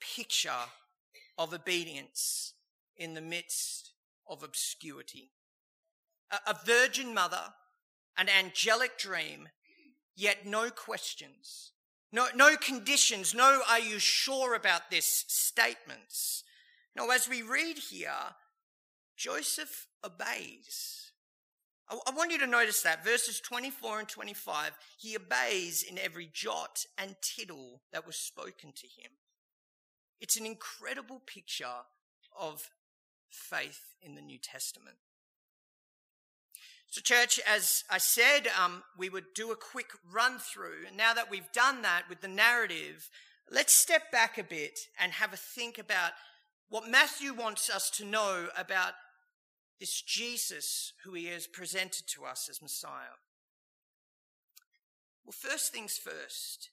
picture 0.00 0.50
of 1.38 1.54
obedience 1.54 2.54
in 2.96 3.14
the 3.14 3.20
midst 3.20 3.92
of 4.28 4.42
obscurity. 4.42 5.30
A, 6.30 6.50
a 6.50 6.58
virgin 6.64 7.14
mother, 7.14 7.54
an 8.16 8.28
angelic 8.28 8.98
dream, 8.98 9.48
yet 10.14 10.46
no 10.46 10.70
questions, 10.70 11.72
no, 12.12 12.26
no 12.34 12.56
conditions, 12.56 13.34
no 13.34 13.62
are 13.68 13.80
you 13.80 13.98
sure 13.98 14.54
about 14.54 14.90
this 14.90 15.24
statements. 15.28 16.44
No, 16.94 17.10
as 17.10 17.26
we 17.26 17.40
read 17.40 17.78
here, 17.78 18.12
Joseph 19.16 19.86
obeys. 20.04 21.01
I 21.90 22.10
want 22.12 22.32
you 22.32 22.38
to 22.38 22.46
notice 22.46 22.82
that 22.82 23.04
verses 23.04 23.40
24 23.40 24.00
and 24.00 24.08
25, 24.08 24.72
he 24.98 25.16
obeys 25.16 25.82
in 25.82 25.98
every 25.98 26.28
jot 26.32 26.86
and 26.96 27.16
tittle 27.20 27.82
that 27.92 28.06
was 28.06 28.16
spoken 28.16 28.72
to 28.72 28.86
him. 28.86 29.10
It's 30.20 30.38
an 30.38 30.46
incredible 30.46 31.20
picture 31.26 31.66
of 32.38 32.70
faith 33.28 33.96
in 34.00 34.14
the 34.14 34.22
New 34.22 34.38
Testament. 34.38 34.96
So, 36.92 37.00
church, 37.00 37.40
as 37.48 37.84
I 37.90 37.98
said, 37.98 38.48
um, 38.62 38.82
we 38.98 39.08
would 39.08 39.34
do 39.34 39.50
a 39.50 39.56
quick 39.56 39.92
run 40.12 40.38
through. 40.38 40.86
And 40.86 40.96
now 40.96 41.14
that 41.14 41.30
we've 41.30 41.50
done 41.52 41.82
that 41.82 42.02
with 42.08 42.20
the 42.20 42.28
narrative, 42.28 43.08
let's 43.50 43.72
step 43.72 44.12
back 44.12 44.36
a 44.36 44.44
bit 44.44 44.78
and 45.00 45.12
have 45.12 45.32
a 45.32 45.38
think 45.38 45.78
about 45.78 46.12
what 46.68 46.88
Matthew 46.88 47.34
wants 47.34 47.68
us 47.68 47.90
to 47.90 48.04
know 48.04 48.48
about 48.56 48.92
this 49.80 50.00
Jesus 50.02 50.92
who 51.04 51.14
he 51.14 51.26
has 51.26 51.46
presented 51.46 52.06
to 52.08 52.24
us 52.24 52.48
as 52.48 52.62
Messiah? 52.62 53.18
Well, 55.24 55.32
first 55.32 55.72
things 55.72 55.96
first, 55.96 56.70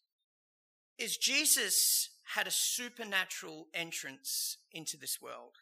is 0.98 1.18
Jesus 1.18 2.10
had 2.36 2.48
a 2.48 2.52
supernatural 2.52 3.68
entrance 3.74 4.58
into 4.72 4.98
this 4.98 5.20
world. 5.22 5.56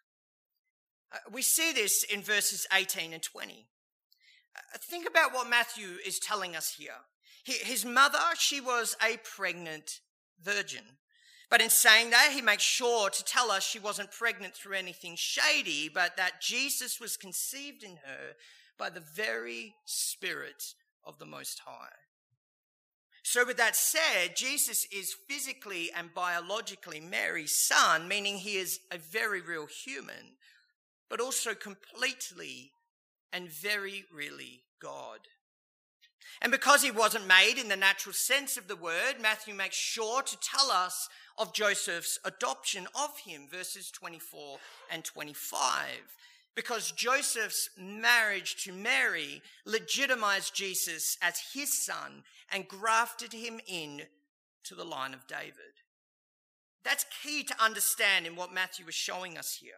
Uh, 1.13 1.17
we 1.31 1.41
see 1.41 1.71
this 1.71 2.03
in 2.03 2.21
verses 2.21 2.67
18 2.73 3.13
and 3.13 3.23
20. 3.23 3.67
Uh, 4.55 4.77
think 4.81 5.07
about 5.07 5.33
what 5.33 5.49
Matthew 5.49 5.97
is 6.05 6.19
telling 6.19 6.55
us 6.55 6.75
here. 6.77 6.91
His 7.45 7.85
mother, 7.85 8.19
she 8.37 8.59
was 8.59 8.97
a 9.01 9.17
pregnant 9.17 10.01
virgin. 10.43 10.83
But 11.49 11.61
in 11.61 11.69
saying 11.69 12.09
that, 12.09 12.31
he 12.33 12.41
makes 12.41 12.63
sure 12.63 13.09
to 13.09 13.23
tell 13.23 13.51
us 13.51 13.63
she 13.63 13.79
wasn't 13.79 14.11
pregnant 14.11 14.53
through 14.53 14.75
anything 14.75 15.15
shady, 15.15 15.89
but 15.89 16.17
that 16.17 16.41
Jesus 16.41 16.99
was 16.99 17.15
conceived 17.15 17.83
in 17.83 17.97
her 18.05 18.35
by 18.77 18.89
the 18.89 18.99
very 18.99 19.75
Spirit 19.85 20.75
of 21.05 21.19
the 21.19 21.25
Most 21.25 21.61
High. 21.65 21.95
So, 23.23 23.45
with 23.45 23.57
that 23.57 23.75
said, 23.75 24.35
Jesus 24.35 24.87
is 24.91 25.15
physically 25.27 25.89
and 25.95 26.13
biologically 26.13 26.99
Mary's 26.99 27.55
son, 27.55 28.07
meaning 28.07 28.37
he 28.37 28.55
is 28.55 28.79
a 28.91 28.97
very 28.97 29.41
real 29.41 29.67
human, 29.67 30.37
but 31.09 31.19
also 31.19 31.53
completely 31.53 32.71
and 33.33 33.49
very 33.49 34.05
really 34.13 34.63
God. 34.81 35.19
And 36.41 36.51
because 36.51 36.83
he 36.83 36.91
wasn't 36.91 37.27
made 37.27 37.57
in 37.57 37.67
the 37.67 37.75
natural 37.75 38.13
sense 38.13 38.57
of 38.57 38.67
the 38.67 38.75
word, 38.75 39.15
Matthew 39.21 39.53
makes 39.53 39.75
sure 39.75 40.21
to 40.21 40.37
tell 40.39 40.71
us 40.71 41.09
of 41.37 41.53
Joseph's 41.53 42.19
adoption 42.25 42.87
of 42.95 43.17
him, 43.25 43.47
verses 43.49 43.91
24 43.91 44.57
and 44.91 45.03
25. 45.03 45.87
Because 46.55 46.91
Joseph's 46.91 47.69
marriage 47.79 48.63
to 48.63 48.73
Mary 48.73 49.41
legitimized 49.65 50.55
Jesus 50.55 51.17
as 51.21 51.39
his 51.53 51.85
son 51.85 52.23
and 52.51 52.67
grafted 52.67 53.33
him 53.33 53.59
in 53.67 54.03
to 54.63 54.75
the 54.75 54.83
line 54.83 55.13
of 55.13 55.27
David. 55.27 55.53
That's 56.83 57.05
key 57.21 57.43
to 57.43 57.63
understand 57.63 58.25
in 58.25 58.35
what 58.35 58.53
Matthew 58.53 58.87
is 58.87 58.95
showing 58.95 59.37
us 59.37 59.59
here. 59.61 59.73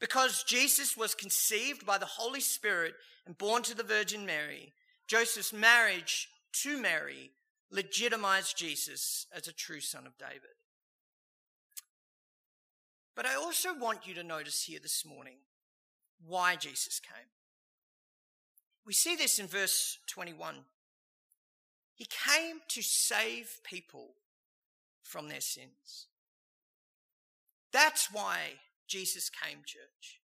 Because 0.00 0.44
Jesus 0.44 0.96
was 0.96 1.14
conceived 1.14 1.84
by 1.84 1.98
the 1.98 2.06
Holy 2.06 2.40
Spirit 2.40 2.94
and 3.26 3.36
born 3.36 3.62
to 3.64 3.74
the 3.74 3.82
Virgin 3.82 4.24
Mary, 4.24 4.72
Joseph's 5.08 5.52
marriage 5.52 6.28
to 6.52 6.80
Mary 6.80 7.32
legitimized 7.70 8.56
Jesus 8.56 9.26
as 9.34 9.48
a 9.48 9.52
true 9.52 9.80
son 9.80 10.06
of 10.06 10.18
David. 10.18 10.56
But 13.16 13.26
I 13.26 13.34
also 13.34 13.76
want 13.76 14.06
you 14.06 14.14
to 14.14 14.22
notice 14.22 14.64
here 14.64 14.78
this 14.80 15.04
morning 15.04 15.38
why 16.24 16.56
Jesus 16.56 17.00
came. 17.00 17.26
We 18.86 18.92
see 18.92 19.16
this 19.16 19.38
in 19.38 19.46
verse 19.46 19.98
21. 20.06 20.54
He 21.94 22.06
came 22.06 22.60
to 22.68 22.82
save 22.82 23.60
people 23.64 24.10
from 25.02 25.28
their 25.28 25.40
sins. 25.40 26.06
That's 27.72 28.12
why 28.12 28.38
Jesus 28.86 29.30
came, 29.30 29.58
church. 29.64 30.17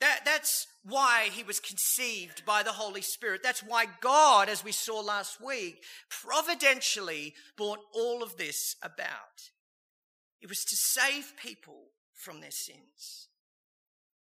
That, 0.00 0.20
that's 0.24 0.66
why 0.84 1.28
he 1.32 1.42
was 1.42 1.60
conceived 1.60 2.44
by 2.44 2.62
the 2.62 2.72
Holy 2.72 3.00
Spirit. 3.00 3.42
That's 3.42 3.62
why 3.62 3.86
God, 4.00 4.48
as 4.48 4.64
we 4.64 4.72
saw 4.72 5.00
last 5.00 5.40
week, 5.40 5.82
providentially 6.10 7.34
brought 7.56 7.80
all 7.94 8.22
of 8.22 8.36
this 8.36 8.76
about. 8.82 9.50
It 10.40 10.48
was 10.48 10.64
to 10.64 10.76
save 10.76 11.32
people 11.42 11.90
from 12.12 12.40
their 12.40 12.50
sins. 12.50 13.28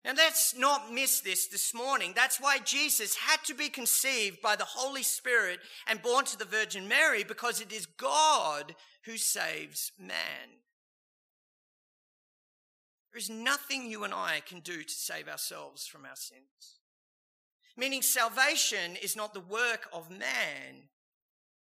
Now, 0.04 0.14
let's 0.16 0.58
not 0.58 0.94
miss 0.94 1.20
this 1.20 1.48
this 1.48 1.74
morning. 1.74 2.14
That's 2.16 2.40
why 2.40 2.60
Jesus 2.60 3.16
had 3.16 3.44
to 3.46 3.54
be 3.54 3.68
conceived 3.68 4.42
by 4.42 4.56
the 4.56 4.64
Holy 4.64 5.04
Spirit 5.04 5.60
and 5.86 6.02
born 6.02 6.24
to 6.26 6.38
the 6.38 6.46
Virgin 6.46 6.88
Mary, 6.88 7.24
because 7.24 7.60
it 7.60 7.74
is 7.74 7.86
God 7.86 8.74
who 9.04 9.18
saves 9.18 9.92
man. 10.00 10.62
There 13.18 13.24
is 13.24 13.30
nothing 13.32 13.90
you 13.90 14.04
and 14.04 14.14
I 14.14 14.44
can 14.46 14.60
do 14.60 14.84
to 14.84 14.94
save 14.94 15.28
ourselves 15.28 15.88
from 15.88 16.06
our 16.06 16.16
sins. 16.16 16.78
Meaning, 17.76 18.04
salvation 18.04 18.96
is 19.02 19.16
not 19.16 19.34
the 19.34 19.40
work 19.40 19.90
of 19.92 20.12
man, 20.12 20.84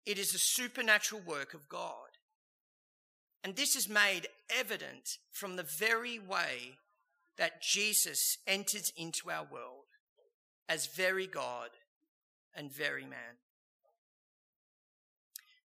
it 0.04 0.18
is 0.18 0.34
a 0.34 0.38
supernatural 0.38 1.22
work 1.22 1.54
of 1.54 1.66
God. 1.66 2.18
And 3.42 3.56
this 3.56 3.76
is 3.76 3.88
made 3.88 4.28
evident 4.50 5.16
from 5.32 5.56
the 5.56 5.62
very 5.62 6.18
way 6.18 6.76
that 7.38 7.62
Jesus 7.62 8.36
enters 8.46 8.92
into 8.94 9.30
our 9.30 9.46
world 9.50 9.86
as 10.68 10.86
very 10.86 11.26
God 11.26 11.70
and 12.54 12.70
very 12.70 13.06
man. 13.06 13.38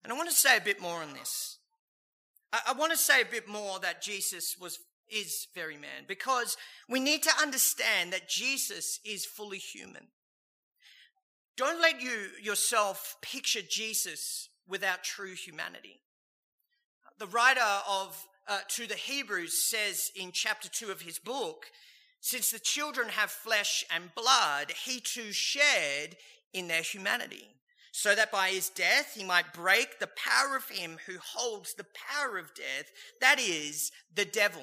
And 0.04 0.12
I 0.12 0.16
want 0.16 0.30
to 0.30 0.36
say 0.36 0.58
a 0.58 0.60
bit 0.60 0.80
more 0.80 1.02
on 1.02 1.12
this. 1.14 1.58
I 2.52 2.72
want 2.72 2.92
to 2.92 2.98
say 2.98 3.22
a 3.22 3.26
bit 3.26 3.48
more 3.48 3.80
that 3.80 4.00
Jesus 4.00 4.56
was 4.60 4.78
is 5.10 5.46
very 5.54 5.76
man 5.76 6.04
because 6.06 6.56
we 6.88 7.00
need 7.00 7.22
to 7.22 7.40
understand 7.40 8.12
that 8.12 8.28
Jesus 8.28 8.98
is 9.04 9.24
fully 9.24 9.58
human. 9.58 10.08
Don't 11.56 11.80
let 11.80 12.00
you 12.00 12.28
yourself 12.42 13.16
picture 13.20 13.60
Jesus 13.68 14.48
without 14.66 15.04
true 15.04 15.34
humanity. 15.34 16.00
The 17.18 17.26
writer 17.26 17.60
of 17.88 18.26
uh, 18.48 18.58
to 18.68 18.86
the 18.86 18.94
Hebrews 18.94 19.64
says 19.64 20.10
in 20.16 20.32
chapter 20.32 20.68
2 20.68 20.90
of 20.90 21.02
his 21.02 21.18
book, 21.18 21.66
since 22.20 22.50
the 22.50 22.58
children 22.58 23.08
have 23.10 23.30
flesh 23.30 23.84
and 23.94 24.14
blood, 24.14 24.72
he 24.84 25.00
too 25.00 25.32
shared 25.32 26.16
in 26.52 26.68
their 26.68 26.82
humanity, 26.82 27.48
so 27.90 28.14
that 28.14 28.32
by 28.32 28.48
his 28.48 28.68
death 28.68 29.14
he 29.14 29.24
might 29.24 29.52
break 29.52 29.98
the 29.98 30.08
power 30.16 30.56
of 30.56 30.68
him 30.68 30.98
who 31.06 31.18
holds 31.18 31.74
the 31.74 31.86
power 32.10 32.38
of 32.38 32.54
death, 32.54 32.90
that 33.20 33.40
is, 33.40 33.90
the 34.14 34.24
devil, 34.24 34.62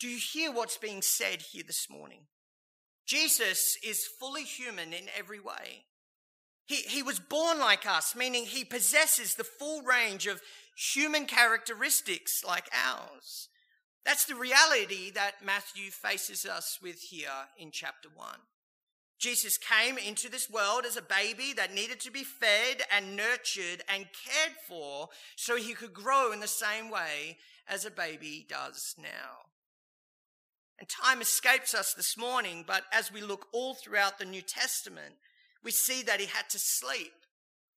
Do 0.00 0.08
you 0.08 0.18
hear 0.18 0.52
what's 0.52 0.76
being 0.76 1.02
said 1.02 1.42
here 1.42 1.64
this 1.66 1.90
morning? 1.90 2.20
Jesus 3.06 3.76
is 3.82 4.06
fully 4.06 4.44
human 4.44 4.92
in 4.92 5.06
every 5.16 5.40
way. 5.40 5.84
He, 6.66 6.76
he 6.76 7.02
was 7.02 7.18
born 7.18 7.58
like 7.58 7.86
us, 7.86 8.14
meaning 8.14 8.44
he 8.44 8.64
possesses 8.64 9.34
the 9.34 9.44
full 9.44 9.82
range 9.82 10.26
of 10.26 10.42
human 10.76 11.24
characteristics 11.24 12.44
like 12.46 12.68
ours. 12.72 13.48
That's 14.04 14.26
the 14.26 14.34
reality 14.34 15.10
that 15.10 15.44
Matthew 15.44 15.90
faces 15.90 16.46
us 16.46 16.78
with 16.82 17.00
here 17.00 17.48
in 17.56 17.70
chapter 17.70 18.08
1. 18.14 18.26
Jesus 19.18 19.58
came 19.58 19.98
into 19.98 20.30
this 20.30 20.48
world 20.48 20.84
as 20.86 20.96
a 20.96 21.02
baby 21.02 21.52
that 21.56 21.74
needed 21.74 21.98
to 22.00 22.12
be 22.12 22.22
fed 22.22 22.82
and 22.94 23.16
nurtured 23.16 23.82
and 23.92 24.06
cared 24.24 24.54
for 24.68 25.08
so 25.34 25.56
he 25.56 25.74
could 25.74 25.92
grow 25.92 26.30
in 26.30 26.38
the 26.38 26.46
same 26.46 26.88
way 26.88 27.38
as 27.66 27.84
a 27.84 27.90
baby 27.90 28.46
does 28.48 28.94
now. 28.96 29.48
And 30.78 30.88
time 30.88 31.20
escapes 31.20 31.74
us 31.74 31.92
this 31.94 32.16
morning, 32.16 32.64
but 32.66 32.84
as 32.92 33.12
we 33.12 33.20
look 33.20 33.46
all 33.52 33.74
throughout 33.74 34.18
the 34.18 34.24
New 34.24 34.42
Testament, 34.42 35.14
we 35.64 35.72
see 35.72 36.02
that 36.02 36.20
he 36.20 36.26
had 36.26 36.48
to 36.50 36.58
sleep, 36.58 37.12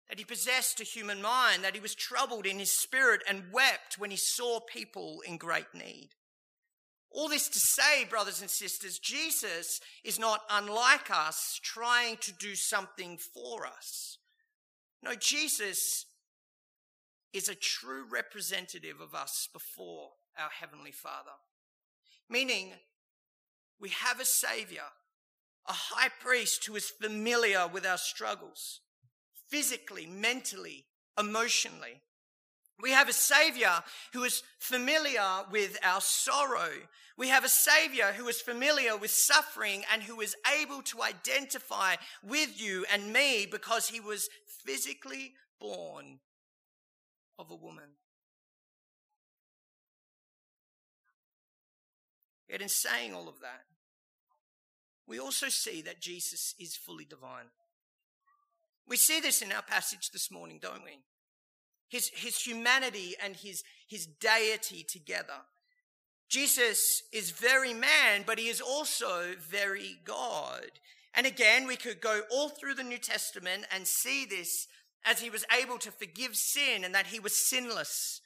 that 0.07 0.19
he 0.19 0.25
possessed 0.25 0.79
a 0.79 0.83
human 0.83 1.21
mind, 1.21 1.63
that 1.63 1.73
he 1.73 1.81
was 1.81 1.95
troubled 1.95 2.45
in 2.45 2.59
his 2.59 2.71
spirit 2.71 3.21
and 3.27 3.51
wept 3.51 3.97
when 3.97 4.11
he 4.11 4.17
saw 4.17 4.59
people 4.59 5.21
in 5.27 5.37
great 5.37 5.73
need. 5.73 6.09
All 7.09 7.27
this 7.27 7.49
to 7.49 7.59
say, 7.59 8.05
brothers 8.05 8.39
and 8.39 8.49
sisters, 8.49 8.99
Jesus 8.99 9.81
is 10.03 10.19
not 10.19 10.41
unlike 10.49 11.09
us 11.11 11.59
trying 11.61 12.17
to 12.17 12.31
do 12.31 12.55
something 12.55 13.17
for 13.17 13.65
us. 13.65 14.19
No, 15.03 15.15
Jesus 15.15 16.05
is 17.33 17.49
a 17.49 17.55
true 17.55 18.05
representative 18.09 19.01
of 19.01 19.15
us 19.15 19.49
before 19.51 20.11
our 20.37 20.49
Heavenly 20.59 20.91
Father. 20.91 21.31
Meaning, 22.29 22.73
we 23.81 23.89
have 23.89 24.19
a 24.19 24.25
Savior, 24.25 24.83
a 25.67 25.73
high 25.73 26.09
priest 26.21 26.65
who 26.65 26.75
is 26.75 26.89
familiar 26.89 27.67
with 27.67 27.85
our 27.85 27.97
struggles, 27.97 28.81
physically, 29.49 30.05
mentally, 30.05 30.85
emotionally. 31.19 32.01
We 32.79 32.91
have 32.91 33.09
a 33.09 33.13
Savior 33.13 33.83
who 34.13 34.23
is 34.23 34.43
familiar 34.59 35.43
with 35.51 35.77
our 35.83 36.01
sorrow. 36.01 36.69
We 37.17 37.27
have 37.29 37.43
a 37.43 37.49
Savior 37.49 38.13
who 38.15 38.27
is 38.27 38.39
familiar 38.39 38.95
with 38.97 39.11
suffering 39.11 39.83
and 39.91 40.03
who 40.03 40.21
is 40.21 40.35
able 40.59 40.81
to 40.83 41.01
identify 41.01 41.95
with 42.23 42.59
you 42.61 42.85
and 42.91 43.11
me 43.11 43.47
because 43.49 43.89
he 43.89 43.99
was 43.99 44.29
physically 44.63 45.33
born 45.59 46.19
of 47.37 47.51
a 47.51 47.55
woman. 47.55 47.89
Yet, 52.51 52.61
in 52.61 52.67
saying 52.69 53.13
all 53.13 53.29
of 53.29 53.39
that, 53.39 53.63
we 55.11 55.19
also 55.19 55.49
see 55.49 55.81
that 55.81 55.99
Jesus 55.99 56.55
is 56.57 56.77
fully 56.77 57.03
divine. 57.03 57.47
We 58.87 58.95
see 58.95 59.19
this 59.19 59.41
in 59.41 59.51
our 59.51 59.61
passage 59.61 60.09
this 60.13 60.31
morning, 60.31 60.57
don't 60.61 60.85
we? 60.85 60.99
His, 61.89 62.09
his 62.15 62.37
humanity 62.37 63.15
and 63.21 63.35
his, 63.35 63.61
his 63.89 64.05
deity 64.05 64.85
together. 64.87 65.41
Jesus 66.29 67.03
is 67.11 67.31
very 67.31 67.73
man, 67.73 68.23
but 68.25 68.39
he 68.39 68.47
is 68.47 68.61
also 68.61 69.33
very 69.37 69.97
God. 70.05 70.79
And 71.13 71.27
again, 71.27 71.67
we 71.67 71.75
could 71.75 71.99
go 71.99 72.21
all 72.31 72.47
through 72.47 72.75
the 72.75 72.83
New 72.83 72.97
Testament 72.97 73.65
and 73.69 73.85
see 73.85 74.23
this 74.23 74.65
as 75.03 75.19
he 75.19 75.29
was 75.29 75.43
able 75.61 75.77
to 75.79 75.91
forgive 75.91 76.37
sin 76.37 76.85
and 76.85 76.95
that 76.95 77.07
he 77.07 77.19
was 77.19 77.49
sinless. 77.49 78.21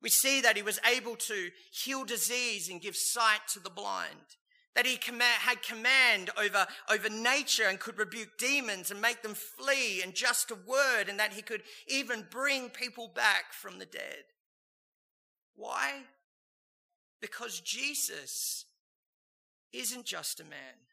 We 0.00 0.10
see 0.10 0.40
that 0.42 0.56
he 0.56 0.62
was 0.62 0.78
able 0.88 1.16
to 1.16 1.50
heal 1.72 2.04
disease 2.04 2.68
and 2.68 2.80
give 2.80 2.94
sight 2.94 3.40
to 3.54 3.58
the 3.58 3.68
blind 3.68 4.36
that 4.74 4.86
he 4.86 4.98
had 5.40 5.62
command 5.62 6.30
over, 6.36 6.66
over 6.88 7.08
nature 7.08 7.64
and 7.68 7.80
could 7.80 7.98
rebuke 7.98 8.38
demons 8.38 8.90
and 8.90 9.00
make 9.00 9.22
them 9.22 9.34
flee 9.34 10.02
in 10.02 10.12
just 10.12 10.50
a 10.50 10.54
word, 10.54 11.08
and 11.08 11.18
that 11.18 11.32
he 11.32 11.42
could 11.42 11.62
even 11.88 12.24
bring 12.30 12.68
people 12.68 13.08
back 13.08 13.52
from 13.52 13.78
the 13.78 13.86
dead. 13.86 14.24
Why? 15.56 16.04
Because 17.20 17.60
Jesus 17.60 18.64
isn't 19.72 20.06
just 20.06 20.40
a 20.40 20.44
man, 20.44 20.86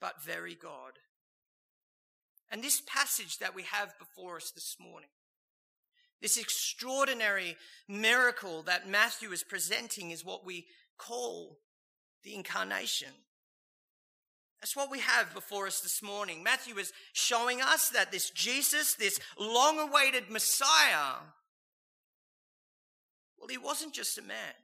but 0.00 0.22
very 0.22 0.54
God. 0.54 0.98
And 2.50 2.62
this 2.62 2.82
passage 2.86 3.38
that 3.38 3.54
we 3.54 3.62
have 3.62 3.98
before 3.98 4.36
us 4.36 4.50
this 4.50 4.76
morning, 4.80 5.08
this 6.20 6.36
extraordinary 6.36 7.56
miracle 7.88 8.62
that 8.62 8.88
Matthew 8.88 9.30
is 9.32 9.42
presenting, 9.42 10.10
is 10.10 10.24
what 10.24 10.44
we 10.44 10.66
call 10.98 11.58
the 12.26 12.34
incarnation. 12.34 13.08
That's 14.60 14.76
what 14.76 14.90
we 14.90 14.98
have 14.98 15.32
before 15.32 15.68
us 15.68 15.80
this 15.80 16.02
morning. 16.02 16.42
Matthew 16.42 16.76
is 16.76 16.92
showing 17.12 17.62
us 17.62 17.90
that 17.90 18.10
this 18.10 18.30
Jesus, 18.30 18.94
this 18.94 19.20
long 19.38 19.78
awaited 19.78 20.28
Messiah, 20.28 21.20
well, 23.38 23.48
he 23.48 23.58
wasn't 23.58 23.94
just 23.94 24.18
a 24.18 24.22
man, 24.22 24.54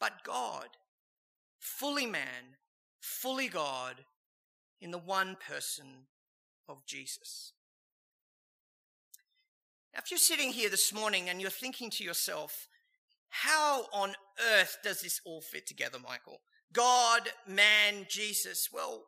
but 0.00 0.24
God, 0.24 0.68
fully 1.58 2.06
man, 2.06 2.56
fully 2.98 3.48
God, 3.48 3.96
in 4.80 4.90
the 4.90 4.98
one 4.98 5.36
person 5.46 6.06
of 6.66 6.86
Jesus. 6.86 7.52
Now, 9.92 10.00
if 10.02 10.10
you're 10.10 10.18
sitting 10.18 10.52
here 10.52 10.70
this 10.70 10.94
morning 10.94 11.28
and 11.28 11.42
you're 11.42 11.50
thinking 11.50 11.90
to 11.90 12.04
yourself, 12.04 12.68
how 13.30 13.86
on 13.92 14.14
earth 14.52 14.78
does 14.82 15.00
this 15.00 15.20
all 15.24 15.40
fit 15.40 15.66
together, 15.66 15.98
Michael? 15.98 16.40
God, 16.72 17.22
man, 17.46 18.06
Jesus. 18.08 18.68
Well, 18.72 19.04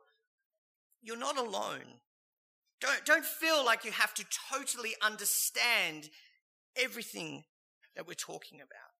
you're 1.02 1.18
not 1.18 1.38
alone. 1.38 2.00
Don't, 2.80 3.04
don't 3.04 3.24
feel 3.24 3.64
like 3.64 3.84
you 3.84 3.92
have 3.92 4.14
to 4.14 4.24
totally 4.50 4.94
understand 5.02 6.08
everything 6.76 7.44
that 7.94 8.06
we're 8.06 8.14
talking 8.14 8.58
about. 8.60 8.90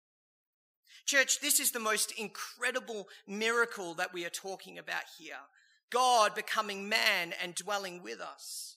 Church, 1.07 1.41
this 1.41 1.61
is 1.61 1.71
the 1.73 1.81
most 1.81 2.13
incredible 2.19 3.09
miracle 3.27 3.95
that 3.95 4.13
we 4.13 4.25
are 4.25 4.31
talking 4.31 4.79
about 4.79 5.05
here. 5.19 5.35
God 5.91 6.35
becoming 6.35 6.89
man 6.89 7.33
and 7.43 7.55
dwelling 7.55 8.03
with 8.03 8.21
us. 8.21 8.77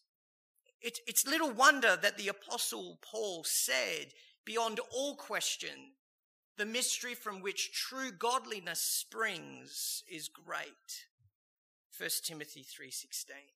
It, 0.82 1.00
it's 1.08 1.28
little 1.28 1.52
wonder 1.52 1.98
that 2.02 2.18
the 2.18 2.30
apostle 2.30 3.00
Paul 3.02 3.44
said, 3.46 4.14
beyond 4.46 4.80
all 4.94 5.16
question, 5.16 5.94
the 6.58 6.66
mystery 6.66 7.16
from 7.16 7.42
which 7.42 7.72
true 7.72 8.12
godliness 8.12 8.80
springs 8.82 10.04
is 10.08 10.28
great. 10.28 11.08
1 11.98 12.24
Timothy 12.26 12.63
3:16. 12.63 13.54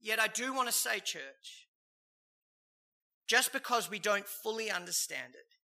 Yet 0.00 0.20
I 0.20 0.28
do 0.28 0.52
want 0.52 0.68
to 0.68 0.72
say 0.72 1.00
church, 1.00 1.68
just 3.26 3.52
because 3.52 3.90
we 3.90 3.98
don't 3.98 4.28
fully 4.28 4.70
understand 4.70 5.34
it, 5.34 5.56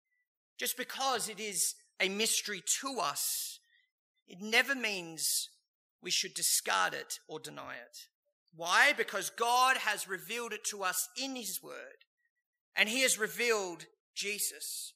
just 0.59 0.77
because 0.77 1.29
it 1.29 1.39
is 1.39 1.75
a 2.01 2.09
mystery 2.09 2.63
to 2.81 2.99
us, 2.99 3.61
it 4.27 4.41
never 4.41 4.75
means 4.75 5.51
we 6.01 6.11
should 6.11 6.35
discard 6.35 6.95
it 6.95 7.21
or 7.29 7.39
deny 7.39 7.77
it. 7.77 8.09
Why? 8.55 8.93
Because 8.93 9.31
God 9.31 9.77
has 9.79 10.09
revealed 10.09 10.53
it 10.53 10.65
to 10.65 10.83
us 10.83 11.09
in 11.17 11.37
His 11.37 11.63
Word. 11.63 12.05
and 12.75 12.89
he 12.89 13.03
has 13.03 13.19
revealed 13.19 13.85
Jesus. 14.15 14.95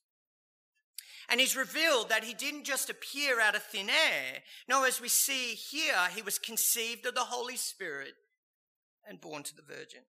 And 1.28 1.40
he's 1.40 1.56
revealed 1.56 2.08
that 2.08 2.24
he 2.24 2.34
didn't 2.34 2.64
just 2.64 2.88
appear 2.88 3.40
out 3.40 3.56
of 3.56 3.62
thin 3.62 3.90
air. 3.90 4.42
No, 4.68 4.84
as 4.84 5.00
we 5.00 5.08
see 5.08 5.54
here, 5.54 6.08
he 6.14 6.22
was 6.22 6.38
conceived 6.38 7.04
of 7.06 7.14
the 7.14 7.20
Holy 7.20 7.56
Spirit 7.56 8.14
and 9.08 9.20
born 9.20 9.42
to 9.42 9.56
the 9.56 9.62
Virgin. 9.62 10.02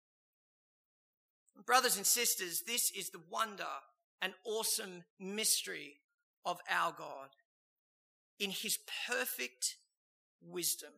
Brothers 1.65 1.97
and 1.97 2.06
sisters, 2.06 2.62
this 2.67 2.91
is 2.91 3.10
the 3.10 3.21
wonder 3.32 3.65
and 4.21 4.34
awesome 4.45 5.03
mystery 5.19 5.97
of 6.45 6.60
our 6.69 6.93
God. 6.95 7.30
In 8.39 8.51
his 8.51 8.77
perfect 9.08 9.77
wisdom, 10.41 10.91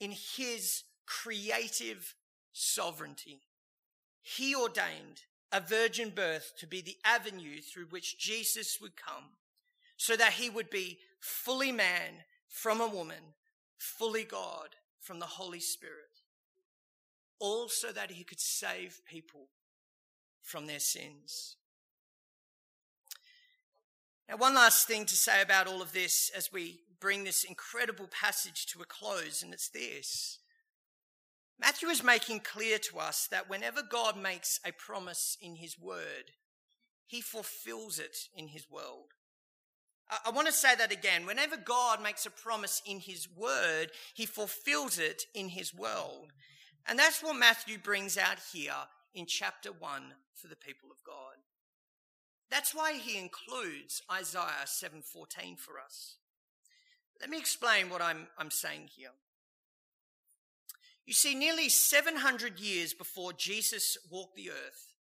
in 0.00 0.10
his 0.10 0.82
creative 1.06 2.14
sovereignty, 2.52 3.42
he 4.20 4.54
ordained 4.54 5.22
a 5.52 5.60
virgin 5.60 6.10
birth 6.10 6.54
to 6.58 6.66
be 6.66 6.80
the 6.80 6.96
avenue 7.04 7.60
through 7.60 7.86
which 7.86 8.18
Jesus 8.18 8.80
would 8.80 8.96
come, 8.96 9.24
so 9.96 10.16
that 10.16 10.32
he 10.32 10.48
would 10.48 10.70
be 10.70 10.98
fully 11.20 11.70
man 11.70 12.24
from 12.48 12.80
a 12.80 12.88
woman, 12.88 13.34
fully 13.76 14.24
God 14.24 14.70
from 15.00 15.18
the 15.18 15.26
Holy 15.26 15.60
Spirit, 15.60 16.20
all 17.38 17.68
so 17.68 17.92
that 17.92 18.12
he 18.12 18.24
could 18.24 18.40
save 18.40 19.00
people 19.08 19.48
from 20.42 20.66
their 20.66 20.80
sins. 20.80 21.56
Now, 24.28 24.36
one 24.36 24.54
last 24.54 24.86
thing 24.86 25.04
to 25.06 25.16
say 25.16 25.42
about 25.42 25.66
all 25.66 25.82
of 25.82 25.92
this 25.92 26.30
as 26.34 26.52
we 26.52 26.80
bring 27.00 27.24
this 27.24 27.44
incredible 27.44 28.08
passage 28.08 28.66
to 28.66 28.80
a 28.80 28.84
close, 28.84 29.42
and 29.42 29.52
it's 29.52 29.68
this 29.68 30.38
Matthew 31.58 31.88
is 31.88 32.02
making 32.02 32.40
clear 32.40 32.78
to 32.78 32.98
us 32.98 33.28
that 33.30 33.48
whenever 33.48 33.82
God 33.82 34.16
makes 34.16 34.58
a 34.64 34.72
promise 34.72 35.36
in 35.40 35.56
his 35.56 35.78
word, 35.78 36.32
he 37.06 37.20
fulfills 37.20 37.98
it 37.98 38.16
in 38.34 38.48
his 38.48 38.70
world. 38.70 39.12
I 40.24 40.30
want 40.30 40.46
to 40.46 40.52
say 40.52 40.74
that 40.74 40.92
again. 40.92 41.24
Whenever 41.24 41.56
God 41.56 42.02
makes 42.02 42.26
a 42.26 42.30
promise 42.30 42.82
in 42.84 43.00
his 43.00 43.28
word, 43.34 43.92
he 44.14 44.26
fulfills 44.26 44.98
it 44.98 45.22
in 45.34 45.48
his 45.48 45.74
world. 45.74 46.32
And 46.86 46.98
that's 46.98 47.22
what 47.22 47.36
Matthew 47.36 47.78
brings 47.78 48.18
out 48.18 48.38
here 48.52 48.74
in 49.14 49.26
chapter 49.26 49.70
1 49.70 50.02
for 50.34 50.48
the 50.48 50.56
people 50.56 50.90
of 50.90 51.02
God. 51.04 51.36
That's 52.50 52.74
why 52.74 52.94
he 52.94 53.18
includes 53.18 54.02
Isaiah 54.10 54.66
7:14 54.66 55.56
for 55.56 55.80
us. 55.80 56.16
Let 57.20 57.30
me 57.30 57.38
explain 57.38 57.88
what 57.88 58.02
I'm, 58.02 58.28
I'm 58.36 58.50
saying 58.50 58.88
here. 58.88 59.12
You 61.06 61.14
see, 61.14 61.34
nearly 61.34 61.68
700 61.68 62.60
years 62.60 62.94
before 62.94 63.32
Jesus 63.32 63.96
walked 64.10 64.36
the 64.36 64.50
earth, 64.50 64.94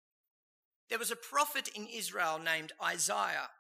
there 0.89 0.99
was 0.99 1.11
a 1.11 1.17
prophet 1.17 1.69
in 1.75 1.87
Israel 1.87 2.41
named 2.43 2.73
Isaiah. 2.83 3.51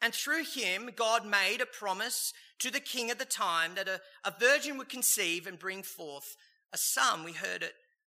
And 0.00 0.14
through 0.14 0.44
him, 0.44 0.90
God 0.94 1.24
made 1.26 1.60
a 1.60 1.66
promise 1.66 2.32
to 2.58 2.70
the 2.70 2.80
king 2.80 3.10
at 3.10 3.18
the 3.18 3.24
time 3.24 3.74
that 3.76 3.88
a, 3.88 4.00
a 4.24 4.34
virgin 4.38 4.76
would 4.78 4.88
conceive 4.88 5.46
and 5.46 5.58
bring 5.58 5.82
forth 5.82 6.36
a 6.72 6.78
son. 6.78 7.24
We 7.24 7.32
heard 7.32 7.62
it 7.62 7.72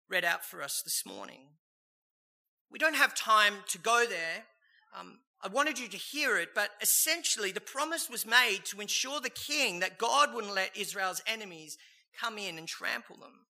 read 0.10 0.26
out 0.26 0.44
for 0.44 0.62
us 0.62 0.82
this 0.84 1.06
morning. 1.06 1.42
We 2.70 2.80
don't 2.80 2.96
have 2.96 3.16
time 3.16 3.54
to 3.70 3.78
go 3.78 4.06
there. 4.08 4.46
Um, 4.98 5.20
I 5.42 5.48
wanted 5.48 5.80
you 5.80 5.88
to 5.88 5.98
hear 5.98 6.38
it, 6.38 6.50
but 6.54 6.72
essentially 6.82 7.52
the 7.52 7.62
promise 7.62 8.10
was 8.10 8.26
made 8.26 8.66
to 8.66 8.82
ensure 8.82 9.22
the 9.22 9.30
king 9.30 9.80
that 9.80 9.98
God 9.98 10.34
wouldn't 10.34 10.54
let 10.54 10.76
Israel's 10.76 11.22
enemies 11.26 11.78
come 12.20 12.38
in 12.38 12.58
and 12.58 12.68
trample 12.68 13.16
them. 13.16 13.46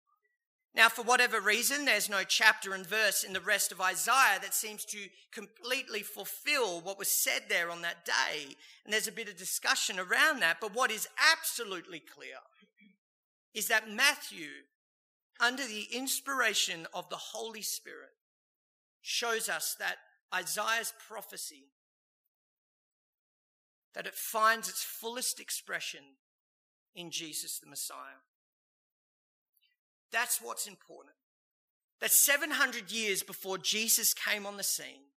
Now, 0.76 0.88
for 0.88 1.02
whatever 1.02 1.42
reason, 1.42 1.86
there's 1.86 2.10
no 2.10 2.24
chapter 2.24 2.74
and 2.74 2.86
verse 2.86 3.24
in 3.24 3.34
the 3.34 3.42
rest 3.42 3.72
of 3.72 3.82
Isaiah 3.82 4.40
that 4.42 4.54
seems 4.54 4.86
to 4.86 5.00
completely 5.32 6.02
fulfill 6.02 6.80
what 6.82 7.00
was 7.00 7.10
said 7.10 7.44
there 7.50 7.72
on 7.72 7.82
that 7.82 8.06
day. 8.06 8.56
And 8.86 8.94
there's 8.94 9.08
a 9.08 9.12
bit 9.12 9.30
of 9.30 9.36
discussion 9.36 10.00
around 10.00 10.42
that. 10.42 10.58
But 10.62 10.76
what 10.76 10.92
is 10.92 11.08
absolutely 11.34 12.00
clear 12.00 12.38
is 13.54 13.68
that 13.68 13.90
Matthew, 13.90 14.50
under 15.40 15.66
the 15.66 15.88
inspiration 15.92 16.86
of 16.94 17.10
the 17.10 17.18
Holy 17.18 17.64
Spirit, 17.64 18.12
shows 19.02 19.50
us 19.50 19.76
that 19.80 19.96
Isaiah's 20.34 20.94
prophecy 21.08 21.72
that 23.96 24.06
it 24.06 24.14
finds 24.14 24.70
its 24.70 24.84
fullest 24.84 25.40
expression 25.40 26.02
in 26.96 27.10
Jesus 27.10 27.60
the 27.60 27.68
Messiah. 27.68 28.22
That's 30.12 30.42
what's 30.42 30.68
important. 30.68 31.16
That 32.02 32.12
700 32.12 32.92
years 32.92 33.24
before 33.24 33.58
Jesus 33.58 34.14
came 34.14 34.46
on 34.46 34.58
the 34.58 34.64
scene, 34.64 35.10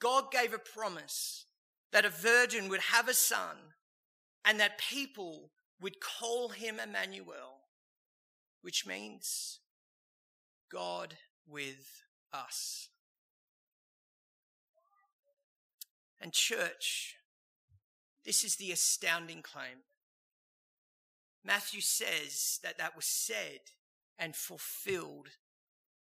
God 0.00 0.30
gave 0.30 0.52
a 0.52 0.58
promise 0.58 1.46
that 1.92 2.04
a 2.04 2.10
virgin 2.10 2.68
would 2.68 2.80
have 2.80 3.08
a 3.08 3.14
son 3.14 3.56
and 4.44 4.60
that 4.60 4.78
people 4.78 5.50
would 5.80 6.00
call 6.00 6.50
him 6.50 6.78
Immanuel, 6.78 7.62
which 8.62 8.86
means 8.86 9.60
God 10.70 11.14
with 11.46 12.02
us. 12.32 12.88
And, 16.20 16.32
church, 16.32 17.16
this 18.24 18.44
is 18.44 18.56
the 18.56 18.72
astounding 18.72 19.40
claim. 19.42 19.84
Matthew 21.44 21.80
says 21.80 22.58
that 22.62 22.78
that 22.78 22.96
was 22.96 23.06
said 23.06 23.60
and 24.18 24.34
fulfilled 24.34 25.28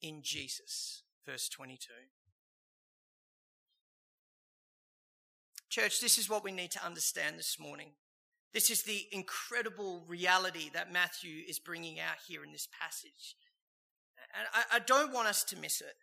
in 0.01 0.23
Jesus. 0.23 1.03
Verse 1.27 1.49
22. 1.49 1.93
Church, 5.69 6.01
this 6.01 6.19
is 6.19 6.29
what 6.29 6.43
we 6.43 6.51
need 6.51 6.73
to 6.73 6.85
understand 6.85 7.39
this 7.39 7.59
morning. 7.61 7.91
This 8.53 8.71
is 8.71 8.83
the 8.83 9.07
incredible 9.13 10.03
reality 10.09 10.71
that 10.75 10.93
Matthew 10.93 11.45
is 11.49 11.61
bringing 11.61 12.01
out 12.01 12.17
here 12.27 12.43
in 12.43 12.51
this 12.51 12.69
passage. 12.81 13.37
And 14.37 14.47
I, 14.53 14.77
I 14.77 14.79
don't 14.81 15.13
want 15.13 15.29
us 15.29 15.45
to 15.45 15.57
miss 15.57 15.81
it. 15.81 15.95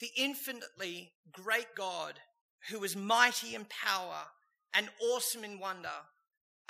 The 0.00 0.10
infinitely 0.16 1.12
great 1.32 1.74
God, 1.76 2.14
who 2.70 2.82
is 2.84 2.96
mighty 2.96 3.54
in 3.54 3.66
power 3.66 4.24
and 4.72 4.88
awesome 5.02 5.44
in 5.44 5.58
wonder, 5.58 5.88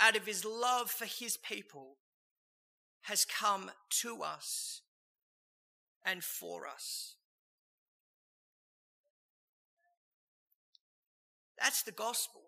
out 0.01 0.17
of 0.17 0.27
his 0.27 0.45
love 0.45 0.91
for 0.91 1.07
his 1.07 1.37
people, 1.37 1.97
has 3.03 3.25
come 3.25 3.71
to 4.03 4.23
us 4.23 4.83
and 6.05 6.23
for 6.23 6.67
us. 6.67 7.15
That's 11.61 11.83
the 11.83 11.93
gospel. 11.93 12.43